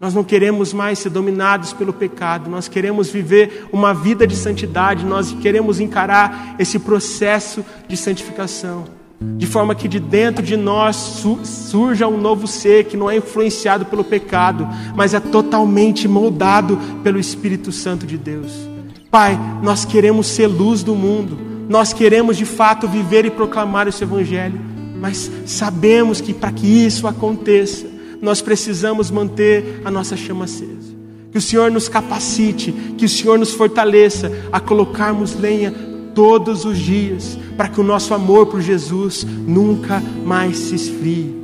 Nós 0.01 0.15
não 0.15 0.25
queremos 0.25 0.73
mais 0.73 0.99
ser 0.99 1.11
dominados 1.11 1.75
pelo 1.75 1.93
pecado, 1.93 2.49
nós 2.49 2.69
queremos 2.69 3.11
viver 3.11 3.69
uma 3.71 3.93
vida 3.93 4.27
de 4.27 4.35
santidade, 4.35 5.05
nós 5.05 5.33
queremos 5.33 5.79
encarar 5.79 6.57
esse 6.59 6.79
processo 6.79 7.63
de 7.87 7.99
santificação. 7.99 8.85
De 9.21 9.47
forma 9.47 9.75
que 9.75 9.87
de 9.87 10.01
dentro 10.01 10.43
de 10.43 10.57
nós 10.57 11.23
surja 11.45 12.09
um 12.09 12.17
novo 12.17 12.47
ser 12.47 12.85
que 12.85 12.97
não 12.97 13.11
é 13.11 13.17
influenciado 13.17 13.85
pelo 13.85 14.03
pecado, 14.03 14.67
mas 14.97 15.13
é 15.13 15.21
totalmente 15.21 16.09
moldado 16.09 16.79
pelo 17.03 17.19
Espírito 17.19 17.71
Santo 17.71 18.07
de 18.07 18.17
Deus. 18.17 18.71
Pai, 19.11 19.39
nós 19.63 19.85
queremos 19.85 20.29
ser 20.29 20.47
luz 20.47 20.83
do 20.83 20.95
mundo, 20.95 21.37
nós 21.69 21.93
queremos 21.93 22.39
de 22.39 22.47
fato 22.47 22.89
viver 22.89 23.27
e 23.27 23.31
proclamar 23.31 23.87
esse 23.87 24.03
Evangelho, 24.03 24.59
mas 25.01 25.31
sabemos 25.47 26.21
que 26.21 26.35
para 26.35 26.53
que 26.53 26.67
isso 26.67 27.07
aconteça, 27.07 27.87
nós 28.21 28.43
precisamos 28.43 29.11
manter 29.11 29.81
a 29.85 29.91
nossa 29.91 30.17
chama 30.17 30.45
acesa. 30.45 30.91
Que 31.33 31.39
o 31.39 31.41
Senhor 31.41 31.71
nos 31.71 31.89
capacite, 31.89 32.71
que 32.99 33.07
o 33.07 33.09
Senhor 33.09 33.39
nos 33.39 33.53
fortaleça 33.53 34.31
a 34.53 34.61
colocarmos 34.61 35.35
lenha 35.35 35.73
todos 36.15 36.65
os 36.65 36.77
dias, 36.77 37.39
para 37.57 37.69
que 37.69 37.81
o 37.81 37.85
nosso 37.85 38.13
amor 38.13 38.47
por 38.47 38.61
Jesus 38.61 39.25
nunca 39.25 40.03
mais 40.25 40.59
se 40.59 40.75
esfrie. 40.75 41.35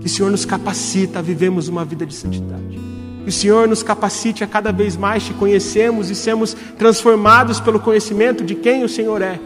Que 0.00 0.06
o 0.06 0.08
Senhor 0.10 0.30
nos 0.30 0.44
capacite 0.44 1.18
a 1.18 1.20
vivermos 1.20 1.68
uma 1.68 1.84
vida 1.84 2.06
de 2.06 2.14
santidade. 2.14 2.80
Que 3.24 3.28
o 3.28 3.32
Senhor 3.32 3.68
nos 3.68 3.82
capacite 3.82 4.44
a 4.44 4.46
cada 4.46 4.70
vez 4.70 4.96
mais 4.96 5.24
te 5.24 5.34
conhecemos 5.34 6.08
e 6.08 6.14
sermos 6.14 6.56
transformados 6.78 7.58
pelo 7.60 7.80
conhecimento 7.80 8.44
de 8.44 8.54
quem 8.54 8.84
o 8.84 8.88
Senhor 8.88 9.20
é. 9.20 9.40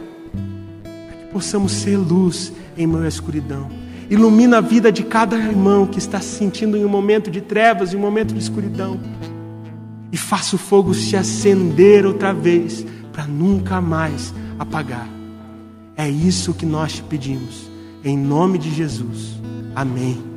Possamos 1.32 1.72
ser 1.72 1.96
luz 1.96 2.52
em 2.76 2.86
meio 2.86 3.04
à 3.04 3.08
escuridão. 3.08 3.70
Ilumina 4.08 4.58
a 4.58 4.60
vida 4.60 4.90
de 4.90 5.04
cada 5.04 5.36
irmão 5.36 5.86
que 5.86 5.98
está 5.98 6.20
se 6.20 6.36
sentindo 6.36 6.76
em 6.76 6.84
um 6.84 6.88
momento 6.88 7.30
de 7.30 7.40
trevas, 7.40 7.92
em 7.92 7.96
um 7.96 8.00
momento 8.00 8.34
de 8.34 8.40
escuridão. 8.40 8.98
E 10.10 10.16
faça 10.16 10.56
o 10.56 10.58
fogo 10.58 10.92
se 10.92 11.16
acender 11.16 12.04
outra 12.04 12.32
vez, 12.34 12.84
para 13.12 13.26
nunca 13.26 13.80
mais 13.80 14.34
apagar. 14.58 15.08
É 15.96 16.08
isso 16.08 16.54
que 16.54 16.66
nós 16.66 16.94
te 16.94 17.02
pedimos. 17.02 17.70
Em 18.04 18.18
nome 18.18 18.58
de 18.58 18.74
Jesus. 18.74 19.38
Amém. 19.74 20.29